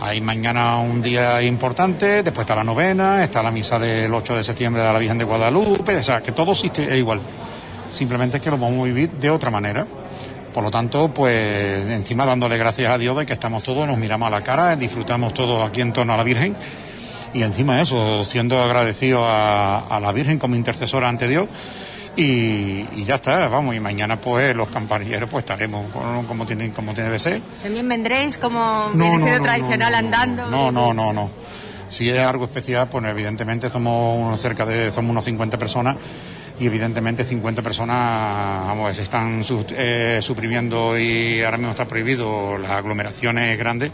Hay 0.00 0.20
mañana 0.20 0.78
un 0.78 1.00
día 1.00 1.40
importante, 1.42 2.22
después 2.22 2.44
está 2.44 2.56
la 2.56 2.64
novena, 2.64 3.22
está 3.24 3.42
la 3.42 3.50
misa 3.50 3.78
del 3.78 4.12
8 4.12 4.36
de 4.36 4.44
septiembre 4.44 4.82
de 4.82 4.92
la 4.92 4.98
Virgen 4.98 5.18
de 5.18 5.24
Guadalupe, 5.24 5.96
o 5.96 6.02
sea, 6.02 6.20
que 6.20 6.32
todo 6.32 6.52
es 6.52 6.64
igual. 6.96 7.20
Simplemente 7.92 8.38
es 8.38 8.42
que 8.42 8.50
lo 8.50 8.58
vamos 8.58 8.80
a 8.80 8.84
vivir 8.84 9.10
de 9.10 9.30
otra 9.30 9.50
manera. 9.50 9.86
Por 10.52 10.62
lo 10.62 10.70
tanto, 10.70 11.08
pues 11.08 11.90
encima 11.90 12.26
dándole 12.26 12.58
gracias 12.58 12.92
a 12.92 12.98
Dios 12.98 13.16
de 13.16 13.26
que 13.26 13.32
estamos 13.32 13.62
todos, 13.62 13.86
nos 13.86 13.98
miramos 13.98 14.28
a 14.28 14.30
la 14.30 14.42
cara, 14.42 14.76
disfrutamos 14.76 15.34
todos 15.34 15.68
aquí 15.68 15.80
en 15.80 15.92
torno 15.92 16.14
a 16.14 16.16
la 16.16 16.24
Virgen 16.24 16.54
y 17.32 17.42
encima 17.42 17.80
eso, 17.80 18.22
siendo 18.24 18.62
agradecidos 18.62 19.24
a, 19.26 19.86
a 19.88 20.00
la 20.00 20.12
Virgen 20.12 20.38
como 20.38 20.54
intercesora 20.54 21.08
ante 21.08 21.28
Dios 21.28 21.48
y, 22.16 22.86
y 22.94 23.04
ya 23.04 23.16
está, 23.16 23.48
vamos, 23.48 23.74
y 23.74 23.80
mañana 23.80 24.16
pues 24.16 24.54
los 24.54 24.68
campanilleros 24.68 25.28
pues 25.28 25.42
estaremos 25.44 25.90
con- 25.92 26.24
como, 26.26 26.46
tienen, 26.46 26.70
como 26.72 26.94
tiene 26.94 27.10
que 27.10 27.18
ser. 27.18 27.42
También 27.62 27.88
vendréis 27.88 28.36
como 28.38 28.90
viene 28.94 29.18
siendo 29.18 29.42
tradicional 29.44 29.90
no, 29.92 29.98
andando. 29.98 30.46
No, 30.50 30.70
no, 30.72 30.94
no, 30.94 31.12
no. 31.12 31.30
Si 31.88 32.08
es 32.10 32.20
algo 32.20 32.44
especial, 32.46 32.88
pues 32.88 33.04
evidentemente 33.04 33.70
somos 33.70 34.18
unos 34.18 34.40
cerca 34.40 34.64
de, 34.64 34.90
somos 34.92 35.10
unos 35.10 35.24
50 35.24 35.58
personas 35.58 35.96
y 36.58 36.66
evidentemente 36.66 37.24
50 37.24 37.62
personas, 37.62 38.66
vamos, 38.66 38.94
se 38.96 39.02
están 39.02 39.42
su- 39.44 39.66
eh, 39.70 40.20
suprimiendo 40.22 40.98
y 40.98 41.42
ahora 41.42 41.56
mismo 41.58 41.72
está 41.72 41.84
prohibido 41.84 42.58
las 42.58 42.70
aglomeraciones 42.70 43.58
grandes, 43.58 43.90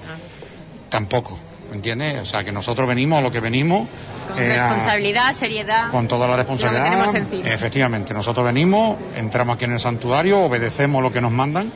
tampoco, 0.88 1.38
¿me 1.38 1.49
entiendes? 1.74 2.20
O 2.20 2.24
sea, 2.24 2.42
que 2.44 2.52
nosotros 2.52 2.86
venimos 2.88 3.18
a 3.18 3.22
lo 3.22 3.30
que 3.32 3.40
venimos. 3.40 3.88
Con 4.28 4.42
eh, 4.42 4.58
a- 4.58 4.68
responsabilidad, 4.68 5.32
seriedad. 5.32 5.90
con 5.90 6.06
toda 6.08 6.28
la 6.28 6.36
responsabilidad. 6.36 6.82
Lo 6.84 6.90
que 6.90 6.96
tenemos 6.96 7.14
encima. 7.14 7.48
Efectivamente, 7.54 8.14
nosotros 8.14 8.44
venimos, 8.46 8.96
entramos 9.16 9.56
aquí 9.56 9.64
en 9.64 9.72
el 9.72 9.80
santuario, 9.80 10.40
obedecemos 10.40 11.02
lo 11.02 11.12
que 11.12 11.20
nos 11.20 11.32
mandan, 11.32 11.70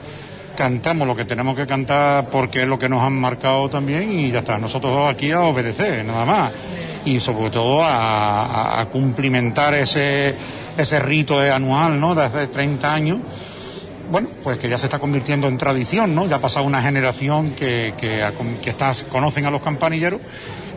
cantamos 0.57 1.07
lo 1.07 1.16
que 1.16 1.24
tenemos 1.24 1.57
que 1.57 1.66
cantar 1.66 2.26
porque 2.26 2.62
es 2.62 2.68
lo 2.68 2.78
que 2.78 2.88
nos 2.88 3.02
han 3.02 3.14
marcado 3.20 3.68
también 3.68 4.11
y 4.12 4.30
ya 4.30 4.38
está. 4.40 4.57
Nosotros 4.59 5.12
aquí 5.12 5.33
a 5.33 5.40
obedecer, 5.40 6.04
nada 6.04 6.24
más. 6.24 6.52
Y 7.04 7.20
sobre 7.20 7.50
todo 7.50 7.83
a, 7.85 8.44
a- 8.44 8.80
a 8.80 8.87
cumplimentar 8.87 9.74
ese, 9.74 10.35
ese 10.76 10.98
rito 11.00 11.38
anual, 11.40 11.98
¿no? 12.00 12.14
De 12.14 12.22
hace 12.24 12.46
30 12.46 12.92
años. 12.94 13.18
Bueno, 14.11 14.29
pues 14.43 14.59
que 14.59 14.69
ya 14.69 14.79
se 14.79 14.87
está 14.87 14.99
convirtiendo 14.99 15.49
en 15.49 15.57
tradición, 15.59 16.14
¿no? 16.14 16.27
Ya 16.27 16.37
ha 16.37 16.40
pasado 16.40 16.64
una 16.67 16.83
generación 16.83 17.53
que, 17.53 17.95
que, 17.99 18.23
que 18.62 18.71
está- 18.71 18.93
conocen 19.11 19.47
a 19.47 19.51
los 19.51 19.62
campanilleros 19.62 20.21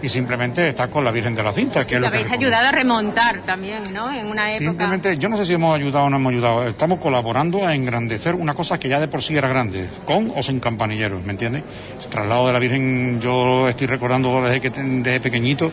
y 0.02 0.10
simplemente 0.10 0.68
está 0.68 0.88
con 0.90 1.04
la 1.04 1.12
Virgen 1.12 1.34
de 1.36 1.42
la 1.44 1.52
Cinta, 1.52 1.86
que 1.86 1.96
es 1.96 1.98
Que 1.98 2.00
lo 2.00 2.08
habéis 2.08 2.30
ayudado 2.32 2.68
a 2.68 2.72
remontar 2.72 3.40
también, 3.46 3.92
¿no? 3.94 4.12
En 4.14 4.28
una 4.28 4.52
época. 4.52 4.66
Simplemente, 4.66 5.18
yo 5.18 5.28
no 5.28 5.38
sé 5.38 5.46
si 5.46 5.54
hemos 5.54 5.76
ayudado 5.76 6.06
o 6.06 6.10
no 6.10 6.18
hemos 6.18 6.34
ayudado, 6.34 6.64
estamos 6.68 7.00
colaborando 7.00 7.66
a 7.66 7.74
engrandecer 7.76 8.36
una 8.36 8.54
cosa 8.54 8.80
que 8.80 8.90
ya 8.90 9.00
de 9.00 9.08
por 9.08 9.22
sí 9.24 9.36
era 9.36 9.48
grande, 9.50 9.88
con 10.06 10.32
o 10.36 10.42
sin 10.44 10.60
campanilleros, 10.60 11.24
¿me 11.24 11.32
entiendes? 11.32 11.64
El 12.04 12.10
traslado 12.10 12.48
de 12.48 12.54
la 12.54 12.60
Virgen, 12.60 13.20
yo 13.22 13.44
lo 13.46 13.70
estoy 13.70 13.88
recordando 13.88 14.42
desde, 14.44 14.62
que, 14.62 14.70
desde 14.70 15.20
pequeñito, 15.20 15.72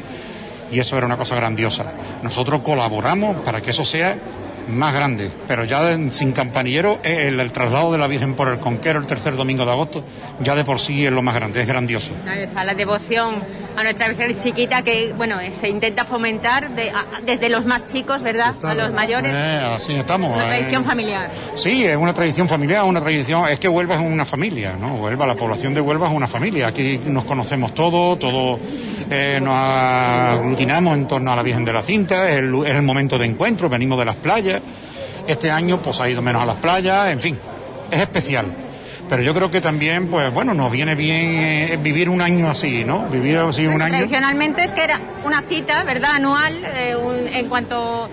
y 0.72 0.80
eso 0.80 0.96
era 0.96 1.04
una 1.06 1.18
cosa 1.18 1.34
grandiosa. 1.36 1.84
Nosotros 2.22 2.62
colaboramos 2.62 3.36
para 3.44 3.60
que 3.60 3.70
eso 3.70 3.84
sea 3.84 4.16
más 4.68 4.94
grande, 4.94 5.30
pero 5.48 5.64
ya 5.64 5.82
de- 5.82 6.10
sin 6.12 6.32
campanilleros, 6.32 6.98
el, 7.02 7.38
el 7.40 7.52
traslado 7.52 7.92
de 7.92 7.98
la 7.98 8.06
Virgen 8.06 8.34
por 8.34 8.48
el 8.48 8.58
Conquero 8.58 8.98
el 9.00 9.06
tercer 9.06 9.36
domingo 9.36 9.64
de 9.64 9.70
agosto, 9.72 10.02
ya 10.40 10.54
de 10.54 10.64
por 10.64 10.80
sí 10.80 11.04
es 11.06 11.12
lo 11.12 11.22
más 11.22 11.34
grande, 11.34 11.60
es 11.62 11.66
grandioso. 11.68 12.12
Ahí 12.26 12.42
está 12.44 12.64
la 12.64 12.74
devoción 12.74 13.36
a 13.76 13.82
nuestra 13.82 14.08
Virgen 14.08 14.38
chiquita 14.38 14.82
que, 14.82 15.12
bueno, 15.16 15.38
eh, 15.40 15.52
se 15.58 15.68
intenta 15.68 16.04
fomentar 16.04 16.70
de- 16.70 16.90
a- 16.90 17.04
desde 17.24 17.48
los 17.48 17.66
más 17.66 17.86
chicos, 17.86 18.22
¿verdad? 18.22 18.54
A 18.62 18.74
los 18.74 18.92
mayores. 18.92 19.32
Eh, 19.34 19.74
así 19.76 19.94
estamos. 19.94 20.34
Una 20.34 20.44
eh. 20.46 20.48
tradición 20.58 20.84
familiar. 20.84 21.30
Sí, 21.56 21.84
es 21.84 21.96
una 21.96 22.12
tradición 22.14 22.48
familiar, 22.48 22.84
una 22.84 23.00
tradición, 23.00 23.48
es 23.48 23.58
que 23.58 23.68
Huelva 23.68 23.94
es 23.96 24.00
una 24.00 24.24
familia, 24.24 24.74
¿no? 24.80 24.96
Huelva, 24.96 25.26
la 25.26 25.34
población 25.34 25.74
de 25.74 25.80
Huelva 25.80 26.08
es 26.08 26.12
una 26.14 26.26
familia. 26.28 26.68
Aquí 26.68 27.00
nos 27.06 27.24
conocemos 27.24 27.74
todos, 27.74 28.18
todos 28.18 28.58
eh, 29.10 29.38
nos 29.42 29.54
aglutinamos 29.56 30.96
en 30.96 31.06
torno 31.06 31.32
a 31.32 31.36
la 31.36 31.42
Virgen 31.42 31.64
de 31.64 31.72
la 31.72 31.82
Cinta, 31.82 32.28
es 32.30 32.38
el, 32.38 32.54
es 32.66 32.74
el 32.74 32.82
momento 32.82 33.18
de 33.18 33.26
encuentro, 33.26 33.68
venimos 33.68 33.98
de 33.98 34.04
las 34.04 34.16
playas. 34.16 34.60
Este 35.26 35.50
año 35.50 35.80
pues 35.80 36.00
ha 36.00 36.08
ido 36.08 36.20
menos 36.22 36.42
a 36.42 36.46
las 36.46 36.56
playas, 36.56 37.10
en 37.10 37.20
fin, 37.20 37.38
es 37.90 38.00
especial. 38.00 38.46
Pero 39.08 39.22
yo 39.22 39.34
creo 39.34 39.50
que 39.50 39.60
también, 39.60 40.08
pues 40.08 40.32
bueno, 40.32 40.54
nos 40.54 40.70
viene 40.72 40.94
bien 40.94 41.16
eh, 41.16 41.78
vivir 41.82 42.08
un 42.08 42.20
año 42.22 42.48
así, 42.50 42.84
¿no? 42.84 43.06
Vivir 43.08 43.36
así 43.38 43.66
un 43.66 43.80
año. 43.82 43.94
Tradicionalmente 43.96 44.64
es 44.64 44.72
que 44.72 44.82
era 44.82 44.98
una 45.24 45.42
cita, 45.42 45.84
¿verdad? 45.84 46.12
Anual, 46.14 46.54
eh, 46.76 46.96
un- 46.96 47.28
en 47.28 47.48
cuanto 47.48 48.08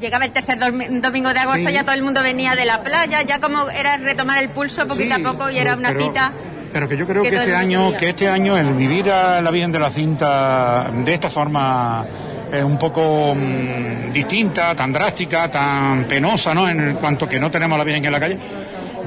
llegaba 0.00 0.24
el 0.24 0.32
tercer 0.32 0.58
domingo 0.58 1.32
de 1.32 1.38
agosto 1.38 1.68
Sí. 1.68 1.72
ya 1.72 1.82
todo 1.84 1.94
el 1.94 2.02
mundo 2.02 2.20
venía 2.22 2.54
de 2.56 2.64
la 2.64 2.82
playa, 2.82 3.22
ya 3.22 3.38
como 3.40 3.68
era 3.70 3.96
retomar 3.96 4.38
el 4.38 4.48
pulso 4.50 4.86
poquito 4.88 5.14
Sí, 5.14 5.22
a 5.22 5.24
poco 5.30 5.50
y 5.50 5.58
era 5.58 5.74
una 5.76 5.88
pero- 5.90 6.04
cita. 6.06 6.32
Pero 6.74 6.88
que 6.88 6.96
yo 6.96 7.06
creo 7.06 7.22
que 7.22 7.28
este 7.28 7.54
año, 7.54 7.84
quería. 7.84 7.98
que 7.98 8.08
este 8.08 8.28
año 8.28 8.58
el 8.58 8.74
vivir 8.74 9.08
a 9.08 9.40
la 9.40 9.52
Virgen 9.52 9.70
de 9.70 9.78
la 9.78 9.90
Cinta 9.90 10.90
de 11.04 11.14
esta 11.14 11.30
forma 11.30 12.04
es 12.52 12.64
un 12.64 12.76
poco 12.76 13.32
mm, 13.32 14.12
distinta, 14.12 14.74
tan 14.74 14.92
drástica, 14.92 15.48
tan 15.48 16.02
penosa, 16.06 16.52
¿no? 16.52 16.68
En 16.68 16.96
cuanto 16.96 17.28
que 17.28 17.38
no 17.38 17.48
tenemos 17.48 17.76
a 17.76 17.78
la 17.78 17.84
Virgen 17.84 18.04
en 18.04 18.10
la 18.10 18.18
calle. 18.18 18.38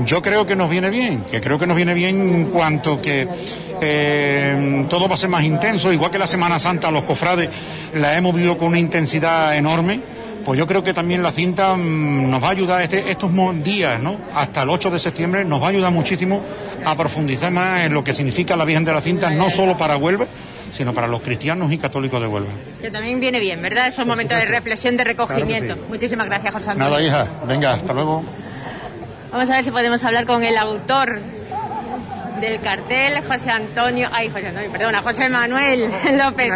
Yo 0.05 0.21
creo 0.21 0.45
que 0.45 0.55
nos 0.55 0.69
viene 0.69 0.89
bien, 0.89 1.25
que 1.29 1.41
creo 1.41 1.59
que 1.59 1.67
nos 1.67 1.75
viene 1.75 1.93
bien 1.93 2.21
en 2.21 2.45
cuanto 2.45 3.01
que 3.01 3.27
eh, 3.81 4.85
todo 4.89 5.09
va 5.09 5.15
a 5.15 5.17
ser 5.17 5.27
más 5.27 5.43
intenso, 5.43 5.91
igual 5.91 6.09
que 6.09 6.19
la 6.19 6.27
Semana 6.27 6.59
Santa, 6.59 6.89
los 6.89 7.03
cofrades 7.03 7.49
la 7.95 8.15
hemos 8.15 8.33
vivido 8.33 8.57
con 8.57 8.69
una 8.69 8.79
intensidad 8.79 9.57
enorme. 9.57 9.99
Pues 10.47 10.57
yo 10.57 10.65
creo 10.65 10.81
que 10.81 10.93
también 10.93 11.21
la 11.21 11.33
cinta 11.33 11.75
mm, 11.75 12.29
nos 12.31 12.41
va 12.41 12.47
a 12.47 12.51
ayudar 12.51 12.81
este- 12.81 13.11
estos 13.11 13.29
días, 13.61 14.01
¿no? 14.01 14.15
Hasta 14.33 14.61
el 14.61 14.69
8 14.69 14.89
de 14.89 14.97
septiembre 14.97 15.43
nos 15.43 15.61
va 15.61 15.65
a 15.65 15.69
ayudar 15.71 15.91
muchísimo 15.91 16.41
a 16.85 16.95
profundizar 16.95 17.51
más 17.51 17.81
en 17.81 17.93
lo 17.93 18.01
que 18.01 18.13
significa 18.13 18.55
la 18.55 18.63
Virgen 18.63 18.85
de 18.85 18.93
la 18.93 19.01
Cinta, 19.01 19.29
no 19.29 19.49
solo 19.49 19.77
para 19.77 19.97
Huelva, 19.97 20.25
sino 20.71 20.93
para 20.93 21.05
los 21.05 21.21
cristianos 21.21 21.69
y 21.73 21.77
católicos 21.77 22.21
de 22.21 22.27
Huelva. 22.27 22.47
Que 22.81 22.89
también 22.89 23.19
viene 23.19 23.41
bien, 23.41 23.61
¿verdad? 23.61 23.87
Esos 23.87 24.07
momentos 24.07 24.37
de 24.37 24.45
reflexión, 24.45 24.95
de 24.95 25.03
recogimiento. 25.03 25.65
Claro 25.65 25.75
que 25.81 25.85
sí. 25.87 25.91
Muchísimas 25.91 26.27
gracias, 26.27 26.53
José 26.53 26.69
Antonio. 26.71 26.91
Nada, 26.91 27.03
hija, 27.05 27.27
venga, 27.45 27.73
hasta 27.73 27.91
luego. 27.91 28.23
Vamos 29.33 29.49
a 29.49 29.53
ver 29.55 29.63
si 29.65 29.71
podemos 29.71 30.01
hablar 30.05 30.25
con 30.25 30.43
el 30.43 30.55
autor 30.55 31.19
del 32.39 32.59
cartel, 32.61 33.21
José 33.25 33.49
Antonio, 33.49 34.09
ay, 34.11 34.29
José 34.29 34.47
Antonio, 34.47 34.71
perdona, 34.71 35.01
José 35.01 35.29
Manuel 35.29 35.91
López 36.17 36.53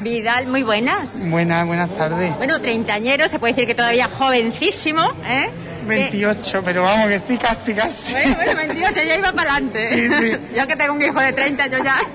Vidal, 0.00 0.46
muy 0.46 0.62
buenas. 0.62 1.28
Buenas, 1.28 1.66
buenas 1.66 1.90
tardes. 1.90 2.36
Bueno, 2.36 2.60
treintañero, 2.60 3.28
se 3.28 3.38
puede 3.38 3.54
decir 3.54 3.66
que 3.66 3.74
todavía 3.74 4.08
jovencísimo, 4.08 5.12
¿eh? 5.26 5.50
28, 5.86 6.62
pero 6.64 6.82
vamos, 6.82 7.08
que 7.08 7.18
sí, 7.18 7.38
casi, 7.38 7.74
casi. 7.74 8.12
Bueno, 8.12 8.34
bueno, 8.36 8.54
28, 8.56 9.00
ya 9.06 9.16
iba 9.16 9.32
para 9.32 9.52
adelante. 9.52 9.88
Sí, 9.88 10.08
sí. 10.08 10.56
Yo 10.56 10.66
que 10.66 10.76
tengo 10.76 10.92
un 10.94 11.02
hijo 11.02 11.20
de 11.20 11.32
30, 11.32 11.66
yo 11.66 11.78
ya. 11.82 11.96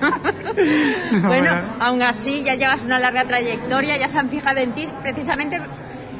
bueno, 1.10 1.28
bueno. 1.28 1.52
aún 1.80 2.02
así, 2.02 2.42
ya 2.44 2.54
llevas 2.54 2.82
una 2.82 2.98
larga 2.98 3.24
trayectoria, 3.24 3.96
ya 3.96 4.08
se 4.08 4.18
han 4.18 4.30
fijado 4.30 4.60
en 4.60 4.72
ti 4.72 4.88
precisamente 5.02 5.60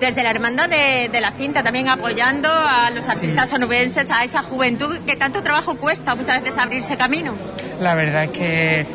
desde 0.00 0.22
la 0.22 0.30
hermandad 0.30 0.68
de, 0.68 1.08
de 1.10 1.20
la 1.20 1.32
cinta, 1.32 1.62
también 1.62 1.88
apoyando 1.88 2.48
a 2.50 2.90
los 2.90 3.08
artistas 3.08 3.52
onubenses, 3.52 4.10
a 4.10 4.24
esa 4.24 4.42
juventud 4.42 4.98
que 5.06 5.16
tanto 5.16 5.42
trabajo 5.42 5.76
cuesta 5.76 6.14
muchas 6.14 6.42
veces 6.42 6.58
abrirse 6.58 6.96
camino. 6.96 7.34
La 7.80 7.94
verdad 7.94 8.24
es 8.24 8.30
que 8.30 8.86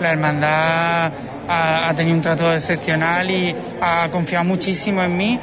la 0.00 0.12
hermandad 0.12 1.12
ha, 1.48 1.88
ha 1.88 1.94
tenido 1.94 2.16
un 2.16 2.22
trato 2.22 2.52
excepcional 2.52 3.30
y 3.30 3.54
ha 3.80 4.08
confiado 4.10 4.44
muchísimo 4.44 5.02
en 5.02 5.16
mí 5.16 5.40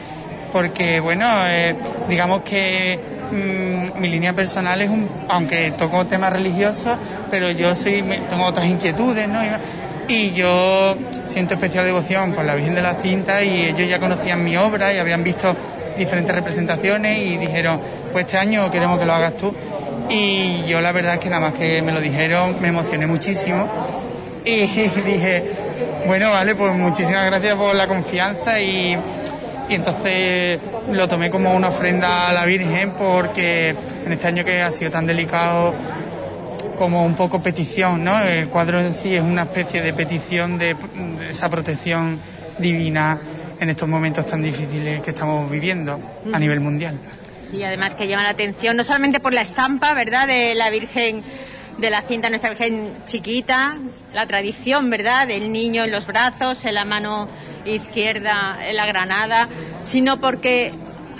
porque, 0.54 1.00
bueno, 1.00 1.26
eh, 1.48 1.76
digamos 2.08 2.44
que 2.44 3.00
mm, 3.32 4.00
mi 4.00 4.08
línea 4.08 4.34
personal 4.34 4.80
es 4.82 4.90
un, 4.90 5.10
aunque 5.28 5.72
toco 5.72 6.06
temas 6.06 6.32
religiosos, 6.32 6.96
pero 7.32 7.50
yo 7.50 7.76
soy, 7.76 8.04
tengo 8.30 8.46
otras 8.46 8.68
inquietudes, 8.68 9.28
¿no? 9.28 9.40
Y, 10.08 10.32
yo 10.32 10.96
siento 11.26 11.54
especial 11.54 11.86
devoción 11.86 12.34
por 12.34 12.46
la 12.46 12.56
Virgen 12.56 12.76
de 12.76 12.82
la 12.82 12.96
Cinta 12.96 13.44
y 13.44 13.68
ellos 13.68 13.90
ya 13.90 14.00
conocían 14.00 14.44
mi 14.44 14.58
obra 14.58 14.94
y 14.94 14.98
habían 14.98 15.24
visto 15.24 15.56
diferentes 15.98 16.34
representaciones 16.34 17.20
y 17.20 17.38
dijeron, 17.38 17.80
pues 18.12 18.26
este 18.26 18.38
año 18.38 18.70
queremos 18.70 19.00
que 19.00 19.06
lo 19.06 19.14
hagas 19.14 19.38
tú. 19.38 19.54
Y 20.10 20.64
yo 20.66 20.82
la 20.82 20.92
verdad 20.92 21.16
es 21.16 21.20
que 21.20 21.30
nada 21.30 21.42
más 21.42 21.54
que 21.54 21.82
me 21.82 21.92
lo 21.92 22.02
dijeron 22.02 22.58
me 22.62 22.68
emocioné 22.68 23.08
muchísimo 23.08 23.68
y 24.46 24.62
dije, 25.06 25.44
bueno, 26.06 26.30
vale, 26.32 26.56
pues 26.56 26.74
muchísimas 26.76 27.26
gracias 27.26 27.56
por 27.56 27.74
la 27.74 27.88
confianza 27.88 28.60
y, 28.60 28.98
y 29.70 29.76
entonces 29.76 30.60
lo 30.92 31.08
tomé 31.08 31.30
como 31.30 31.54
una 31.54 31.70
ofrenda 31.70 32.30
a 32.30 32.34
la 32.34 32.46
Virgen 32.46 32.92
porque 32.92 33.76
en 34.06 34.12
este 34.12 34.28
año 34.28 34.44
que 34.44 34.62
ha 34.62 34.72
sido 34.72 34.92
tan 34.92 35.08
delicado 35.08 35.74
como 36.78 37.06
un 37.06 37.16
poco 37.16 37.42
petición, 37.42 38.04
¿no? 38.04 38.20
El 38.20 38.48
cuadro 38.48 38.82
en 38.82 38.94
sí 38.94 39.16
es 39.16 39.22
una 39.22 39.44
especie 39.44 39.82
de 39.82 39.94
petición 39.94 40.58
de, 40.58 40.76
de 41.20 41.30
esa 41.30 41.50
protección 41.50 42.20
divina 42.58 43.20
en 43.60 43.70
estos 43.70 43.88
momentos 43.88 44.26
tan 44.26 44.42
difíciles 44.42 45.02
que 45.02 45.12
estamos 45.12 45.50
viviendo 45.50 46.00
a 46.32 46.40
nivel 46.40 46.60
mundial. 46.60 46.98
Sí, 47.50 47.64
además 47.64 47.94
que 47.94 48.08
llama 48.08 48.24
la 48.24 48.30
atención 48.30 48.76
no 48.76 48.84
solamente 48.84 49.20
por 49.20 49.34
la 49.34 49.42
estampa, 49.42 49.94
¿verdad?, 49.94 50.28
de 50.28 50.56
la 50.56 50.70
Virgen 50.70 51.24
de 51.78 51.90
la 51.90 52.02
cinta, 52.02 52.30
nuestra 52.30 52.50
Virgen 52.52 52.94
chiquita, 53.06 53.78
la 54.14 54.26
tradición, 54.26 54.90
¿verdad?, 54.90 55.28
del 55.28 55.52
niño 55.52 55.84
en 55.84 55.92
los 55.92 56.06
brazos, 56.06 56.66
en 56.66 56.76
la 56.76 56.86
mano 56.86 57.28
izquierda, 57.66 58.58
en 58.68 58.76
la 58.76 58.86
granada, 58.86 59.48
sino 59.82 60.20
porque 60.20 60.74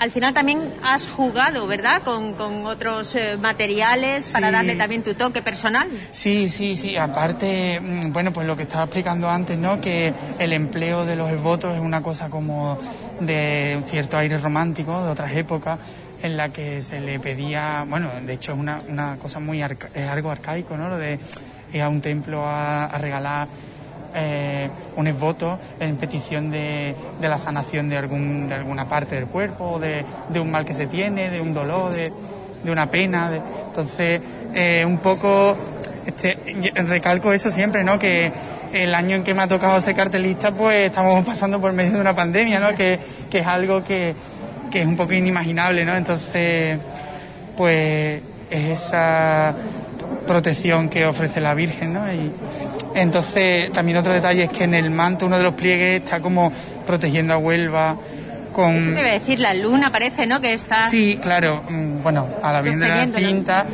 al 0.04 0.10
final 0.10 0.34
también 0.34 0.60
has 0.82 1.08
jugado, 1.08 1.66
¿verdad?, 1.66 2.02
con, 2.02 2.34
con 2.34 2.66
otros 2.66 3.14
eh, 3.16 3.38
materiales 3.40 4.26
para 4.32 4.48
Sí. 4.48 4.52
darle 4.52 4.76
también 4.76 5.02
tu 5.02 5.14
toque 5.14 5.40
personal. 5.40 5.88
Sí, 6.10 6.50
sí, 6.50 6.76
sí. 6.76 6.94
Aparte, 6.98 7.80
mm, 7.80 8.12
bueno, 8.12 8.30
pues 8.30 8.46
lo 8.46 8.54
que 8.54 8.64
estaba 8.64 8.84
explicando 8.84 9.30
antes, 9.30 9.58
¿no? 9.58 9.80
Que 9.80 10.12
el 10.38 10.52
empleo 10.52 11.06
de 11.06 11.16
los 11.16 11.30
esvotos 11.30 11.74
es 11.74 11.80
una 11.80 12.02
cosa 12.02 12.28
como 12.28 12.78
de 13.20 13.80
cierto 13.88 14.18
aire 14.18 14.36
romántico 14.36 15.02
de 15.04 15.10
otras 15.10 15.32
épocas 15.34 15.78
en 16.22 16.36
la 16.36 16.50
que 16.50 16.82
se 16.82 17.00
le 17.00 17.18
pedía, 17.18 17.84
bueno, 17.88 18.10
de 18.26 18.32
hecho 18.34 18.52
es 18.52 18.58
una, 18.58 18.78
una 18.88 19.16
cosa 19.16 19.40
muy 19.40 19.62
arca- 19.62 19.88
es 19.94 20.06
algo 20.08 20.30
arcaico, 20.30 20.76
¿no? 20.76 20.88
Lo 20.90 20.98
de 20.98 21.18
ir 21.72 21.80
a 21.82 21.88
un 21.88 22.00
templo 22.02 22.44
a, 22.44 22.84
a 22.86 22.98
regalar 22.98 23.48
eh, 24.14 24.68
un 24.96 25.06
esvoto 25.06 25.58
en 25.80 25.96
petición 25.96 26.50
de, 26.50 26.94
de 27.20 27.28
la 27.28 27.38
sanación 27.38 27.88
de, 27.88 27.96
algún, 27.98 28.48
de 28.48 28.54
alguna 28.54 28.88
parte 28.88 29.14
del 29.16 29.26
cuerpo, 29.26 29.78
de, 29.78 30.04
de 30.28 30.40
un 30.40 30.50
mal 30.50 30.64
que 30.64 30.74
se 30.74 30.86
tiene, 30.86 31.30
de 31.30 31.40
un 31.40 31.52
dolor, 31.54 31.92
de, 31.94 32.04
de 32.62 32.70
una 32.70 32.88
pena. 32.90 33.30
de- 33.30 33.40
entonces, 33.68 34.20
eh, 34.54 34.84
un 34.86 34.98
poco 34.98 35.56
este, 36.06 36.36
recalco 36.86 37.32
eso 37.32 37.50
siempre, 37.50 37.82
¿no? 37.82 37.98
Que 37.98 38.30
el 38.72 38.94
año 38.94 39.16
en 39.16 39.24
que 39.24 39.34
me 39.34 39.42
ha 39.42 39.48
tocado 39.48 39.80
ser 39.80 39.94
cartelista, 39.96 40.50
pues 40.52 40.86
estamos 40.86 41.24
pasando 41.24 41.60
por 41.60 41.72
medio 41.72 41.92
de 41.92 42.00
una 42.00 42.14
pandemia, 42.14 42.60
¿no? 42.60 42.74
Que, 42.74 42.98
que 43.30 43.38
es 43.38 43.46
algo 43.46 43.82
que, 43.84 44.14
que 44.70 44.80
es 44.82 44.86
un 44.86 44.96
poco 44.96 45.12
inimaginable, 45.12 45.84
¿no? 45.84 45.94
Entonces, 45.96 46.78
pues 47.56 48.20
es 48.50 48.70
esa 48.84 49.54
protección 50.26 50.88
que 50.88 51.06
ofrece 51.06 51.40
la 51.40 51.54
Virgen, 51.54 51.92
¿no? 51.94 52.12
Y 52.12 52.30
entonces 52.94 53.72
también 53.72 53.98
otro 53.98 54.12
detalle 54.12 54.44
es 54.44 54.50
que 54.50 54.64
en 54.64 54.74
el 54.74 54.90
manto 54.90 55.26
uno 55.26 55.36
de 55.36 55.42
los 55.42 55.54
pliegues 55.54 56.02
está 56.02 56.20
como 56.20 56.52
protegiendo 56.86 57.34
a 57.34 57.38
Huelva 57.38 57.96
con 58.52 58.76
Eso 58.76 59.00
a 59.00 59.12
decir, 59.12 59.40
la 59.40 59.52
luna 59.52 59.90
parece, 59.90 60.26
¿no?, 60.26 60.40
que 60.40 60.52
está... 60.52 60.84
Sí, 60.84 61.18
claro. 61.20 61.64
mm, 61.68 62.02
Bueno, 62.02 62.26
a 62.42 62.52
la 62.52 62.62
Virgen 62.62 62.80
de 62.80 62.88
la. 62.88 63.06
Cinta 63.06 63.66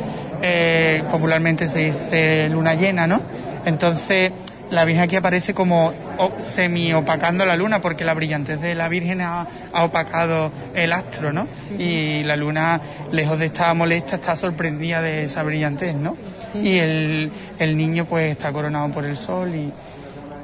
eh, 0.42 1.02
popularmente 1.10 1.68
se 1.68 1.80
dice 1.80 2.48
luna 2.48 2.74
llena, 2.74 3.06
¿no? 3.06 3.20
Entonces, 3.66 4.32
la 4.70 4.84
Virgen 4.86 5.04
aquí 5.04 5.16
aparece 5.16 5.52
como 5.52 5.92
semi 6.40 6.94
opacando 6.94 7.44
la 7.44 7.56
luna 7.56 7.80
porque 7.80 8.04
la 8.04 8.14
brillantez 8.14 8.60
de 8.60 8.74
la 8.74 8.88
Virgen 8.88 9.20
ha, 9.20 9.46
ha 9.72 9.84
opacado 9.84 10.50
el 10.74 10.92
astro, 10.92 11.32
¿no? 11.32 11.46
Y 11.78 12.22
la 12.24 12.36
luna, 12.36 12.80
lejos 13.12 13.38
de 13.38 13.46
estar 13.46 13.74
molesta, 13.74 14.16
está 14.16 14.34
sorprendida 14.34 15.02
de 15.02 15.24
esa 15.24 15.42
brillantez, 15.42 15.94
¿no? 15.94 16.16
Y 16.54 16.78
el, 16.78 17.30
el 17.58 17.76
niño 17.76 18.04
pues 18.06 18.32
está 18.32 18.50
coronado 18.52 18.88
por 18.90 19.04
el 19.04 19.16
sol 19.16 19.54
y, 19.54 19.72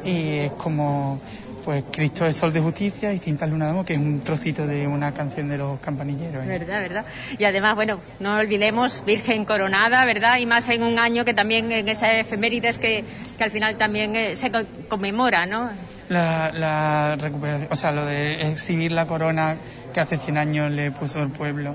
y 0.09 0.39
es 0.39 0.53
como 0.53 1.21
pues 1.65 1.83
Cristo 1.91 2.25
es 2.25 2.37
sol 2.37 2.53
de 2.53 2.61
justicia, 2.61 3.11
lunas 3.49 3.67
de 3.67 3.71
amor, 3.71 3.85
que 3.85 3.95
es 3.95 3.99
un 3.99 4.21
trocito 4.21 4.69
de 4.69 4.87
una 4.87 5.11
canción 5.11 5.49
de 5.49 5.59
los 5.59 5.81
campanilleros. 5.81 6.45
¿eh? 6.45 6.47
Verdad, 6.47 6.79
verdad. 6.81 7.05
Y 7.41 7.43
además, 7.43 7.75
bueno, 7.75 7.99
no 8.21 8.37
olvidemos 8.37 9.03
Virgen 9.05 9.45
coronada, 9.45 10.05
¿verdad? 10.05 10.39
Y 10.39 10.47
más 10.47 10.69
en 10.69 10.85
un 10.85 11.01
año 11.01 11.25
que 11.25 11.35
también 11.35 11.73
en 11.73 11.89
esa 11.89 12.13
efemérides 12.13 12.79
que, 12.79 13.03
que 13.37 13.43
al 13.43 13.51
final 13.51 13.75
también 13.75 14.15
eh, 14.15 14.37
se 14.37 14.53
co- 14.53 14.63
conmemora, 14.89 15.45
¿no? 15.47 15.69
La, 16.09 16.53
la 16.53 17.17
recuperación, 17.17 17.67
o 17.69 17.75
sea, 17.75 17.91
lo 17.91 18.07
de 18.07 18.49
exhibir 18.49 18.93
la 18.93 19.09
corona 19.09 19.57
que 19.93 19.99
hace 19.99 20.19
100 20.19 20.39
años 20.39 20.71
le 20.71 20.93
puso 20.93 21.21
el 21.21 21.31
pueblo. 21.31 21.73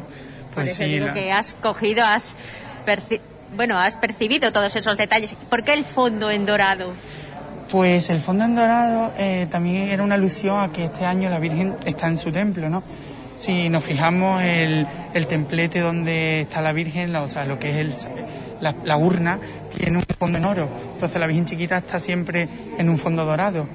Por 0.56 0.64
Pues 0.64 0.70
eso 0.70 0.86
sí, 0.86 0.90
digo 0.90 1.08
la- 1.08 1.14
que 1.14 1.34
has 1.34 1.54
cogido, 1.56 2.06
has 2.06 2.38
bueno, 3.56 3.78
has 3.78 3.98
percibido 3.98 4.52
todos 4.52 4.76
esos 4.76 4.98
detalles. 4.98 5.34
¿Por 5.50 5.64
qué 5.64 5.74
el 5.74 5.86
fondo 5.86 6.30
en 6.30 6.46
dorado? 6.46 6.94
Pues 7.70 8.10
el 8.10 8.20
fondo 8.20 8.44
en 8.44 8.56
dorado 8.56 9.14
eh, 9.18 9.48
también 9.50 9.90
era 9.90 10.04
una 10.04 10.16
alusión 10.16 10.60
a 10.60 10.72
que 10.72 10.86
este 10.86 11.06
año 11.06 11.30
la 11.30 11.40
Virgen 11.40 11.76
está 11.86 12.08
en 12.08 12.18
su 12.18 12.32
templo, 12.32 12.70
¿no? 12.70 12.84
Si 13.38 13.70
nos 13.70 13.84
fijamos, 13.84 14.44
el, 14.44 14.86
el 15.14 15.28
templete 15.28 15.80
donde 15.80 16.42
está 16.42 16.62
la 16.62 16.74
Virgen, 16.74 17.16
o 17.16 17.28
sea, 17.28 17.46
lo 17.46 17.58
que 17.58 17.70
es 17.72 17.78
el, 17.78 17.94
la, 18.60 18.76
la 18.84 18.98
urna, 18.98 19.40
tiene 19.76 19.98
un 19.98 20.04
fondo 20.20 20.38
en 20.38 20.46
oro. 20.46 20.68
Entonces 20.94 21.20
la 21.20 21.28
Virgen 21.28 21.46
chiquita 21.46 21.78
está 21.78 22.00
siempre 22.00 22.48
en 22.78 22.90
un 22.90 22.98
fondo 22.98 23.26
dorado. 23.26 23.68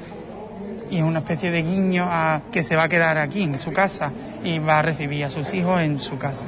Y 0.91 0.99
es 0.99 1.03
una 1.03 1.19
especie 1.19 1.51
de 1.51 1.63
guiño 1.63 2.07
a 2.09 2.43
que 2.53 2.63
se 2.63 2.77
va 2.77 2.85
a 2.85 2.89
quedar 2.89 3.19
aquí, 3.19 3.43
en 3.43 3.59
su 3.59 3.73
casa, 3.73 4.13
y 4.45 4.59
va 4.59 4.79
a 4.79 4.83
recibir 4.83 5.25
a 5.25 5.31
sus 5.31 5.53
hijos 5.53 5.81
en 5.81 5.99
su 5.99 6.17
casa. 6.17 6.47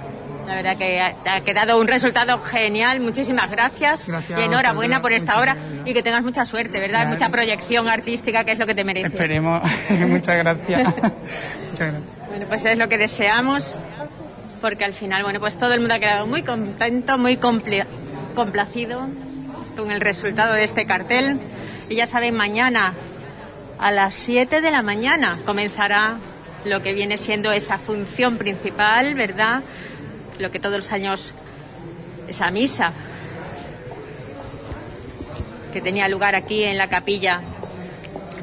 La 0.49 0.55
verdad 0.55 0.79
que 0.79 0.99
ha, 0.99 1.13
te 1.13 1.29
ha 1.29 1.41
quedado 1.43 1.79
un 1.79 1.87
resultado 1.87 2.41
genial. 2.41 3.01
Muchísimas 3.01 3.51
gracias. 3.51 4.09
Gracias 4.09 4.41
y 4.41 4.43
enhorabuena 4.45 5.03
por 5.03 5.13
esta 5.13 5.39
hora 5.39 5.55
y 5.85 5.93
que 5.93 6.03
tengas 6.03 6.23
mucha 6.23 6.47
suerte, 6.47 6.81
¿verdad? 6.81 7.07
Mucha 7.07 7.29
proyección 7.29 7.87
artística, 7.87 8.45
que 8.45 8.53
es 8.53 8.59
lo 8.59 8.67
que 8.67 8.75
te 8.75 8.83
mereces. 8.83 9.13
Esperemos. 9.13 9.63
Muchas 9.91 10.39
gracias. 10.39 10.87
Muchas 11.71 11.93
gracias. 11.93 12.03
Bueno, 12.29 12.47
pues 12.49 12.65
es 12.65 12.79
lo 12.79 12.89
que 12.89 12.97
deseamos, 12.97 13.75
porque 14.63 14.87
al 14.87 14.95
final, 14.95 15.23
bueno, 15.23 15.39
pues 15.39 15.59
todo 15.59 15.75
el 15.75 15.81
mundo 15.81 15.97
ha 15.97 15.99
quedado 15.99 16.27
muy 16.27 16.43
contento, 16.43 17.19
muy 17.19 17.37
complacido 17.37 19.07
con 19.77 19.91
el 19.91 20.01
resultado 20.01 20.55
de 20.55 20.65
este 20.65 20.87
cartel. 20.87 21.39
Y 21.91 21.97
ya 21.97 22.07
saben, 22.07 22.35
mañana 22.35 22.95
a 23.79 23.91
las 23.91 24.15
7 24.15 24.63
de 24.63 24.71
la 24.71 24.81
mañana 24.81 25.39
comenzará 25.45 26.17
lo 26.65 26.83
que 26.83 26.95
viene 26.95 27.19
siendo 27.19 27.53
esa 27.53 27.77
función 27.77 28.39
principal, 28.39 29.15
¿verdad? 29.15 29.63
Lo 30.39 30.51
que 30.51 30.61
todos 30.61 30.77
los 30.77 30.93
años, 30.93 31.33
esa 32.29 32.51
misa 32.51 32.93
que 35.73 35.81
tenía 35.81 36.09
lugar 36.09 36.35
aquí 36.35 36.65
en 36.65 36.79
la 36.79 36.89
capilla 36.89 37.41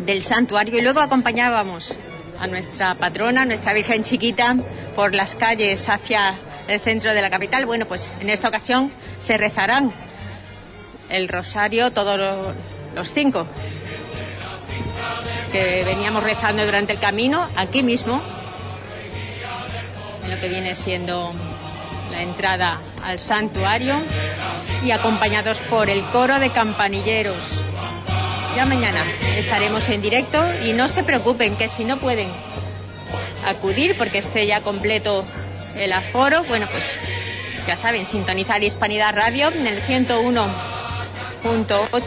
del 0.05 0.21
santuario 0.23 0.77
y 0.77 0.81
luego 0.81 0.99
acompañábamos 0.99 1.95
a 2.39 2.47
nuestra 2.47 2.95
patrona, 2.95 3.45
nuestra 3.45 3.73
Virgen 3.73 4.03
chiquita, 4.03 4.55
por 4.95 5.15
las 5.15 5.35
calles 5.35 5.87
hacia 5.89 6.35
el 6.67 6.79
centro 6.81 7.13
de 7.13 7.21
la 7.21 7.29
capital. 7.29 7.65
Bueno, 7.65 7.85
pues 7.85 8.11
en 8.19 8.29
esta 8.29 8.49
ocasión 8.49 8.91
se 9.23 9.37
rezarán 9.37 9.91
el 11.09 11.27
rosario 11.27 11.91
todos 11.91 12.17
lo- 12.19 12.53
los 12.93 13.11
cinco 13.13 13.45
que 15.51 15.83
veníamos 15.85 16.23
rezando 16.23 16.65
durante 16.65 16.93
el 16.93 16.99
camino, 16.99 17.47
aquí 17.55 17.81
mismo, 17.83 18.21
en 20.25 20.31
lo 20.31 20.39
que 20.39 20.49
viene 20.49 20.75
siendo 20.75 21.31
la 22.15 22.21
entrada 22.21 22.79
al 23.03 23.19
santuario. 23.19 23.95
y 24.83 24.91
acompañados 24.91 25.57
por 25.69 25.89
el 25.89 26.03
coro 26.11 26.37
de 26.37 26.51
campanilleros. 26.51 27.37
Ya 28.55 28.67
mañana 28.67 29.01
estaremos 29.35 29.89
en 29.89 30.01
directo 30.01 30.43
y 30.63 30.73
no 30.73 30.87
se 30.89 31.03
preocupen 31.03 31.55
que 31.55 31.67
si 31.67 31.85
no 31.85 31.97
pueden 31.97 32.29
acudir 33.47 33.97
porque 33.97 34.19
esté 34.19 34.45
ya 34.45 34.61
completo 34.61 35.25
el 35.75 35.91
aforo, 35.91 36.43
bueno 36.43 36.67
pues 36.71 36.97
ya 37.65 37.75
saben, 37.75 38.05
sintonizar 38.05 38.63
Hispanidad 38.63 39.15
Radio 39.15 39.49
en 39.49 39.65
el 39.65 39.81
101.8 39.81 42.03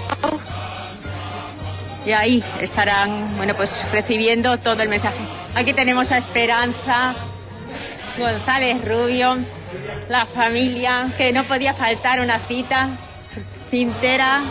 y 2.06 2.12
ahí 2.12 2.44
estarán, 2.60 3.36
bueno 3.38 3.54
pues 3.54 3.72
recibiendo 3.90 4.56
todo 4.58 4.80
el 4.82 4.88
mensaje. 4.88 5.18
Aquí 5.56 5.72
tenemos 5.72 6.12
a 6.12 6.18
Esperanza 6.18 7.16
González 8.16 8.86
Rubio, 8.86 9.36
la 10.09 10.26
familia, 10.26 11.09
que 11.16 11.33
no 11.33 11.44
podía 11.44 11.74
faltar 11.74 12.20
una 12.20 12.38
cita, 12.38 12.88
Cintera, 13.70 14.42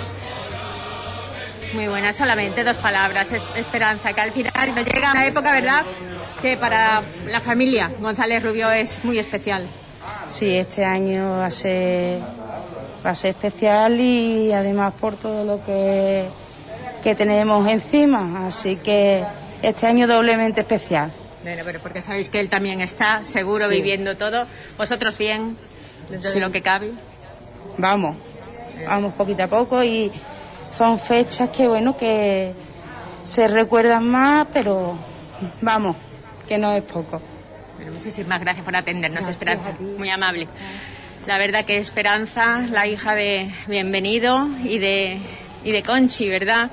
muy 1.74 1.88
buena, 1.88 2.14
solamente 2.14 2.64
dos 2.64 2.78
palabras. 2.78 3.32
esperanza, 3.56 4.14
que 4.14 4.22
al 4.22 4.32
final 4.32 4.54
nos 4.76 4.86
llega 4.86 5.12
una 5.12 5.26
época, 5.26 5.52
¿verdad? 5.52 5.84
Que 6.42 6.58
para 6.58 7.02
la 7.28 7.42
familia 7.42 7.92
González 8.00 8.44
Rubio 8.44 8.70
es 8.72 9.04
muy 9.04 9.20
especial. 9.20 9.68
Sí, 10.30 10.58
este 10.58 10.86
año 10.86 11.38
va 11.40 11.48
a 11.48 11.52
ser, 11.52 12.20
va 13.06 13.12
a 13.12 13.16
ser 13.16 13.32
especial 13.32 14.00
y 14.00 14.52
además 14.52 14.94
por 15.00 15.16
todo 15.16 15.44
lo 15.44 15.64
que, 15.66 16.28
que 17.04 17.16
tenemos 17.16 17.68
encima. 17.68 18.48
Así 18.48 18.78
que 18.78 19.24
este 19.62 19.88
año 19.88 20.08
doblemente 20.08 20.62
especial. 20.62 21.12
Bueno, 21.48 21.64
pero 21.64 21.80
porque 21.80 22.02
sabéis 22.02 22.28
que 22.28 22.42
él 22.42 22.50
también 22.50 22.82
está 22.82 23.24
seguro 23.24 23.70
viviendo 23.70 24.18
todo. 24.18 24.46
Vosotros 24.78 25.18
bien, 25.18 25.56
dentro 26.10 26.30
de 26.30 26.42
lo 26.42 26.52
que 26.52 26.62
cabe. 26.62 26.92
Vamos, 27.78 28.18
vamos 28.86 29.14
poquito 29.14 29.44
a 29.44 29.48
poco 29.48 29.82
y 29.82 30.12
son 30.78 31.00
fechas 31.00 31.48
que, 31.52 31.70
bueno, 31.70 31.96
que 31.96 32.52
se 33.34 33.48
recuerdan 33.48 34.10
más, 34.10 34.46
pero 34.52 35.00
vamos, 35.62 35.96
que 36.50 36.58
no 36.58 36.74
es 36.74 36.84
poco. 36.84 37.22
muchísimas 37.94 38.42
gracias 38.42 38.66
por 38.66 38.76
atendernos, 38.76 39.26
Esperanza. 39.30 39.72
Muy 39.98 40.10
amable. 40.10 40.50
La 41.28 41.38
verdad 41.38 41.64
que 41.64 41.78
Esperanza, 41.78 42.68
la 42.70 42.88
hija 42.88 43.16
de 43.16 43.50
Bienvenido 43.68 44.50
y 44.66 44.80
de, 44.80 45.18
y 45.64 45.72
de 45.72 45.82
Conchi, 45.82 46.28
¿verdad? 46.28 46.72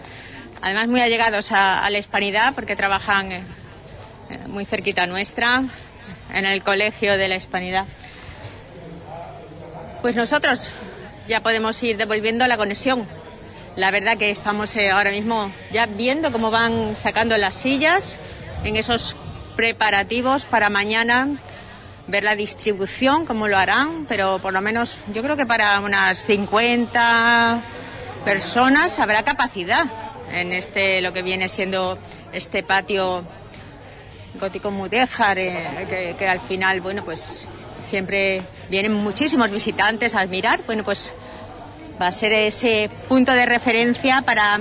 Además 0.62 0.88
muy 0.88 1.00
allegados 1.00 1.52
a, 1.52 1.88
la 1.90 1.98
hispanidad 1.98 2.56
porque 2.56 2.74
trabajan 2.74 3.30
eh, 3.30 3.44
muy 4.48 4.64
cerquita 4.64 5.06
nuestra, 5.06 5.62
en 6.32 6.44
el 6.44 6.62
colegio 6.62 7.16
de 7.16 7.28
la 7.28 7.36
hispanidad. 7.36 7.86
Pues 10.02 10.16
nosotros 10.16 10.70
ya 11.28 11.40
podemos 11.40 11.82
ir 11.82 11.96
devolviendo 11.96 12.46
la 12.46 12.56
conexión 12.56 13.06
la 13.76 13.90
verdad 13.90 14.16
que 14.16 14.30
estamos 14.30 14.74
eh, 14.76 14.90
ahora 14.90 15.10
mismo 15.10 15.50
ya 15.72 15.86
viendo 15.86 16.30
cómo 16.30 16.50
van 16.50 16.94
sacando 16.94 17.36
las 17.36 17.56
sillas 17.56 18.18
en 18.62 18.76
esos 18.76 19.16
preparativos 19.56 20.44
para 20.44 20.70
mañana 20.70 21.28
ver 22.06 22.22
la 22.22 22.36
distribución, 22.36 23.26
cómo 23.26 23.48
lo 23.48 23.56
harán, 23.56 24.06
pero 24.06 24.38
por 24.38 24.52
lo 24.52 24.60
menos 24.60 24.96
yo 25.12 25.22
creo 25.22 25.36
que 25.36 25.46
para 25.46 25.80
unas 25.80 26.20
50 26.20 27.62
personas 28.24 28.98
habrá 28.98 29.22
capacidad 29.24 29.86
en 30.30 30.52
este 30.52 31.00
lo 31.00 31.12
que 31.12 31.22
viene 31.22 31.48
siendo 31.48 31.98
este 32.32 32.62
patio 32.62 33.24
gótico 34.40 34.70
mudéjar 34.70 35.38
eh, 35.38 36.14
que, 36.18 36.28
al 36.28 36.40
final 36.40 36.80
bueno 36.80 37.04
pues 37.04 37.46
siempre 37.78 38.42
vienen 38.68 38.92
muchísimos 38.94 39.50
visitantes 39.50 40.14
a 40.14 40.20
admirar 40.20 40.60
bueno 40.66 40.84
pues 40.84 41.14
va 42.00 42.08
a 42.08 42.12
ser 42.12 42.32
ese 42.32 42.90
punto 43.08 43.32
de 43.32 43.46
referencia 43.46 44.22
para 44.22 44.58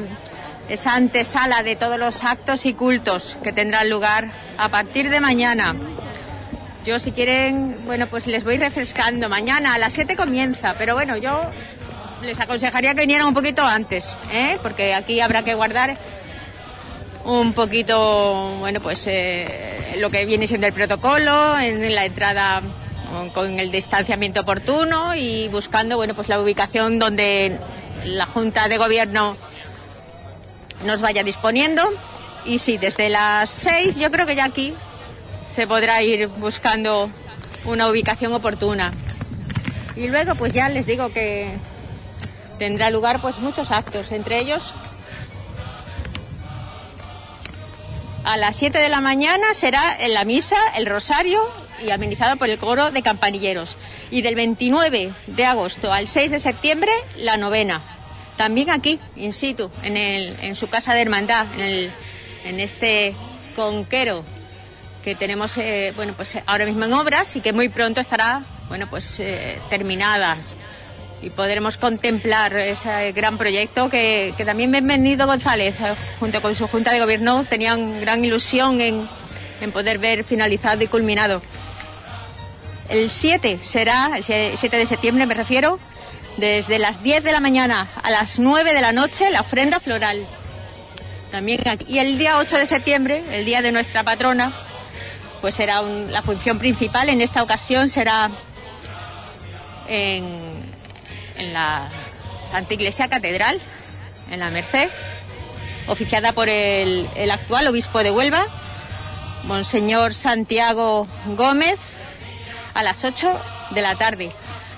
esa 0.69 0.95
antesala 0.95 1.63
de 1.63 1.75
todos 1.75 1.97
los 1.99 2.23
actos 2.23 2.65
y 2.65 2.73
cultos 2.73 3.37
que 3.43 3.51
tendrán 3.51 3.89
lugar 3.89 4.29
a 4.57 4.69
partir 4.69 5.09
de 5.09 5.19
mañana. 5.19 5.75
Yo 6.85 6.99
si 6.99 7.11
quieren, 7.11 7.77
bueno, 7.85 8.07
pues 8.07 8.27
les 8.27 8.43
voy 8.43 8.57
refrescando. 8.57 9.29
Mañana 9.29 9.73
a 9.73 9.77
las 9.77 9.93
7 9.93 10.15
comienza, 10.15 10.75
pero 10.77 10.95
bueno, 10.95 11.17
yo 11.17 11.41
les 12.23 12.39
aconsejaría 12.39 12.93
que 12.93 13.01
vinieran 13.01 13.27
un 13.27 13.33
poquito 13.33 13.65
antes, 13.65 14.15
¿eh? 14.31 14.57
porque 14.61 14.93
aquí 14.93 15.19
habrá 15.21 15.43
que 15.43 15.53
guardar 15.53 15.97
un 17.25 17.53
poquito, 17.53 18.55
bueno, 18.59 18.79
pues 18.81 19.05
eh, 19.07 19.95
lo 19.97 20.09
que 20.09 20.25
viene 20.25 20.47
siendo 20.47 20.67
el 20.67 20.73
protocolo 20.73 21.57
en 21.57 21.93
la 21.93 22.05
entrada 22.05 22.61
con 23.33 23.59
el 23.59 23.71
distanciamiento 23.71 24.41
oportuno 24.41 25.15
y 25.15 25.47
buscando 25.49 25.97
bueno 25.97 26.15
pues 26.15 26.29
la 26.29 26.39
ubicación 26.39 26.97
donde 26.97 27.57
la 28.05 28.25
Junta 28.25 28.67
de 28.67 28.77
Gobierno 28.77 29.37
nos 30.85 31.01
vaya 31.01 31.23
disponiendo. 31.23 31.83
Y 32.45 32.59
sí 32.59 32.77
desde 32.77 33.09
las 33.09 33.49
seis 33.49 33.95
yo 33.97 34.11
creo 34.11 34.25
que 34.25 34.35
ya 34.35 34.45
aquí 34.45 34.73
se 35.53 35.67
podrá 35.67 36.01
ir 36.01 36.27
buscando 36.27 37.09
una 37.65 37.87
ubicación 37.87 38.33
oportuna. 38.33 38.91
Y 39.95 40.07
luego 40.07 40.35
pues 40.35 40.51
ya 40.53 40.67
les 40.69 40.87
digo 40.87 41.09
que 41.09 41.47
tendrá 42.57 42.89
lugar 42.89 43.21
pues 43.21 43.39
muchos 43.39 43.71
actos 43.71 44.11
entre 44.11 44.39
ellos 44.39 44.73
a 48.23 48.37
las 48.37 48.55
7 48.55 48.77
de 48.77 48.89
la 48.89 49.01
mañana 49.01 49.53
será 49.53 49.95
en 49.99 50.13
la 50.13 50.25
misa 50.25 50.55
el 50.75 50.85
rosario 50.85 51.41
y 51.85 51.91
amenizado 51.91 52.37
por 52.37 52.49
el 52.49 52.57
coro 52.57 52.91
de 52.91 53.01
campanilleros. 53.01 53.77
Y 54.11 54.21
del 54.21 54.35
29 54.35 55.11
de 55.27 55.45
agosto 55.45 55.91
al 55.91 56.07
6 56.07 56.31
de 56.31 56.39
septiembre, 56.39 56.91
la 57.17 57.37
novena. 57.37 57.81
También 58.37 58.69
aquí, 58.69 58.99
in 59.15 59.33
situ, 59.33 59.69
en, 59.83 59.97
el, 59.97 60.37
en 60.41 60.55
su 60.55 60.69
casa 60.69 60.93
de 60.93 61.01
hermandad, 61.01 61.45
en, 61.55 61.61
el, 61.61 61.91
en 62.45 62.59
este 62.59 63.15
conquero 63.55 64.23
que 65.03 65.15
tenemos 65.15 65.57
eh, 65.57 65.91
bueno 65.95 66.13
pues 66.13 66.37
ahora 66.45 66.65
mismo 66.65 66.85
en 66.85 66.93
obras 66.93 67.35
y 67.35 67.41
que 67.41 67.51
muy 67.51 67.67
pronto 67.67 67.99
estará 67.99 68.41
bueno 68.69 68.87
pues 68.87 69.19
eh, 69.19 69.59
terminadas 69.69 70.55
y 71.23 71.29
podremos 71.29 71.77
contemplar 71.77 72.57
ese 72.57 73.13
gran 73.13 73.37
proyecto 73.37 73.89
que, 73.89 74.33
que 74.35 74.43
también 74.43 74.71
Bienvenido 74.71 75.25
González 75.25 75.75
eh, 75.79 75.95
junto 76.19 76.41
con 76.41 76.53
su 76.53 76.67
junta 76.67 76.91
de 76.91 76.99
gobierno 76.99 77.45
tenían 77.45 78.01
gran 78.01 78.25
ilusión 78.25 78.81
en, 78.81 79.07
en 79.61 79.71
poder 79.71 79.99
ver 79.99 80.25
finalizado 80.25 80.83
y 80.83 80.87
culminado. 80.87 81.41
El 82.89 83.09
7 83.09 83.59
será, 83.63 84.17
el 84.17 84.23
7 84.57 84.77
de 84.77 84.85
septiembre 84.85 85.25
me 85.25 85.33
refiero, 85.33 85.79
desde 86.35 86.77
las 86.77 87.01
10 87.01 87.23
de 87.23 87.31
la 87.31 87.39
mañana 87.39 87.87
a 88.01 88.11
las 88.11 88.39
9 88.39 88.73
de 88.73 88.81
la 88.81 88.91
noche, 88.91 89.29
la 89.29 89.41
ofrenda 89.41 89.79
floral. 89.79 90.25
También 91.31 91.61
Y 91.87 91.99
el 91.99 92.17
día 92.17 92.37
8 92.37 92.57
de 92.57 92.65
septiembre, 92.65 93.23
el 93.31 93.45
día 93.45 93.61
de 93.61 93.71
nuestra 93.71 94.03
patrona, 94.03 94.51
pues 95.39 95.55
será 95.55 95.81
la 95.81 96.21
función 96.21 96.59
principal. 96.59 97.09
En 97.09 97.21
esta 97.21 97.41
ocasión 97.41 97.87
será 97.87 98.29
en, 99.87 100.52
la 101.51 101.89
Santa 102.41 102.75
Iglesia 102.75 103.09
Catedral, 103.09 103.59
en 104.31 104.39
la 104.39 104.49
Merced, 104.51 104.89
oficiada 105.87 106.31
por 106.31 106.47
el, 106.47 107.07
el 107.15 107.31
actual 107.31 107.67
obispo 107.67 107.99
de 108.03 108.11
Huelva, 108.11 108.45
Monseñor 109.43 110.13
Santiago 110.13 111.07
Gómez, 111.35 111.79
a 112.73 112.83
las 112.83 113.03
8 113.03 113.33
de 113.71 113.81
la 113.81 113.95
tarde. 113.95 114.31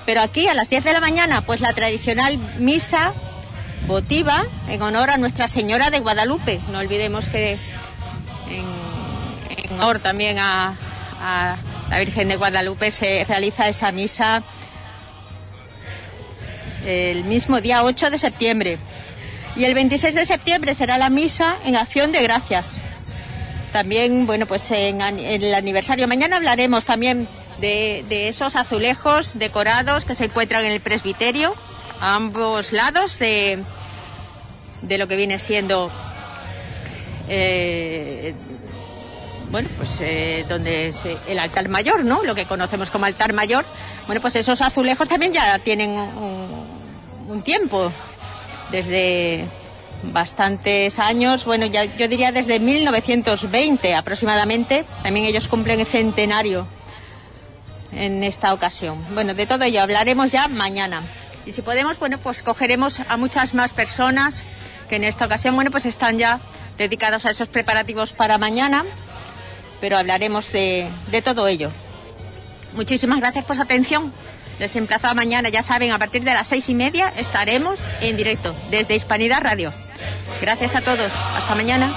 Pero 0.06 0.21
aquí 0.21 0.47
a 0.47 0.54
las 0.54 0.69
10 0.69 0.84
de 0.84 0.93
la 0.93 0.99
mañana, 0.99 1.41
pues 1.41 1.62
la 1.62 1.73
tradicional 1.73 2.38
misa 2.60 3.13
votiva 3.88 4.45
en 4.67 4.82
honor 4.82 5.10
a 5.10 5.17
Nuestra 5.17 5.47
Señora 5.47 5.89
de 5.89 5.99
Guadalupe. 5.99 6.60
No 6.71 6.80
olvidemos 6.80 7.28
que 7.28 7.58
en, 8.49 9.75
honor 9.79 10.00
también 10.00 10.40
a, 10.40 10.77
a 11.21 11.58
la 11.90 12.00
Virgen 12.00 12.29
de 12.29 12.35
Guadalupe 12.35 12.92
se 12.92 13.25
realiza 13.27 13.67
esa 13.67 13.92
misa 13.92 14.44
el 16.86 17.23
mismo 17.23 17.62
día 17.62 17.83
8 17.83 18.10
de 18.10 18.19
septiembre. 18.19 18.77
Y 19.56 19.63
el 19.65 19.73
26 19.73 20.15
de 20.15 20.25
septiembre 20.25 20.75
será 20.75 20.98
la 20.98 21.10
misa 21.10 21.58
en 21.63 21.75
acción 21.75 22.12
de 22.12 22.21
gracias. 22.21 22.81
También, 23.71 24.25
bueno, 24.25 24.46
pues 24.46 24.69
en, 24.71 25.02
el 25.02 25.54
aniversario. 25.54 26.08
Mañana 26.08 26.38
hablaremos 26.38 26.86
también 26.86 27.27
de, 27.60 28.27
esos 28.27 28.56
azulejos 28.56 29.31
decorados 29.33 30.06
que 30.06 30.15
se 30.15 30.25
encuentran 30.25 30.65
en 30.65 30.71
el 30.71 30.81
presbiterio 30.81 31.56
a 32.02 32.15
ambos 32.15 32.73
lados 32.73 33.17
de, 33.19 33.60
de 34.81 34.98
lo 34.98 35.08
que 35.08 35.15
viene 35.15 35.40
siendo 35.40 35.90
eh, 37.29 38.33
bueno 39.50 39.69
pues 39.77 40.02
eh, 40.02 40.46
donde 40.50 40.90
es 40.90 41.06
el 41.27 41.40
altar 41.40 41.69
mayor 41.69 42.04
no 42.04 42.23
lo 42.23 42.36
que 42.36 42.46
conocemos 42.46 42.90
como 42.90 43.06
altar 43.06 43.31
mayor 43.31 43.65
bueno 44.06 44.21
pues 44.21 44.36
esos 44.36 44.62
azulejos 44.62 45.08
también 45.08 45.31
ya 45.31 45.58
tienen 45.60 45.96
un 47.28 47.42
tiempo 47.42 47.92
desde 48.71 49.46
bastantes 50.04 51.00
años, 51.00 51.46
bueno, 51.46 51.65
ya, 51.65 51.86
yo 51.86 52.08
diría 52.08 52.32
desde 52.32 52.60
1920 52.60 53.96
aproximadamente, 53.96 54.86
también 55.04 55.26
ellos 55.26 55.48
cumplen 55.48 55.80
el 55.80 55.86
centenario 55.86 56.67
en 57.92 58.23
esta 58.23 58.54
ocasión. 58.54 59.04
Bueno, 59.13 59.34
de 59.34 59.48
todo 59.48 59.63
ello 59.63 59.82
hablaremos 59.82 60.32
ya 60.32 60.48
mañana. 60.48 61.04
Y 61.46 61.52
si 61.52 61.62
podemos, 61.62 62.00
bueno, 62.00 62.17
pues 62.17 62.44
cogeremos 62.44 63.00
a 63.08 63.17
muchas 63.17 63.54
más 63.54 63.71
personas 63.71 64.44
que 64.90 64.98
en 64.98 65.04
esta 65.04 65.26
ocasión, 65.26 65.56
bueno, 65.56 65.71
pues 65.71 65.86
están 65.86 66.17
ya 66.17 66.40
dedicados 66.78 67.26
a 67.26 67.32
esos 67.32 67.48
preparativos 67.48 68.13
para 68.13 68.38
mañana, 68.38 68.84
pero 69.80 69.98
hablaremos 69.98 70.52
de, 70.52 70.90
de 71.12 71.21
todo 71.21 71.48
ello. 71.48 71.71
Muchísimas 72.73 73.19
gracias 73.19 73.46
por 73.46 73.56
su 73.56 73.62
atención. 73.62 74.12
Les 74.60 74.75
emplazo 74.75 75.08
a 75.08 75.13
mañana, 75.13 75.49
ya 75.49 75.63
saben, 75.63 75.91
a 75.91 75.99
partir 75.99 76.23
de 76.23 76.33
las 76.33 76.47
seis 76.47 76.69
y 76.69 76.73
media 76.73 77.12
estaremos 77.17 77.87
en 78.01 78.15
directo 78.15 78.56
desde 78.71 78.95
Hispanidad 78.95 79.41
Radio. 79.41 79.71
Gracias 80.41 80.75
a 80.75 80.81
todos. 80.81 81.12
Hasta 81.35 81.56
mañana. 81.56 81.91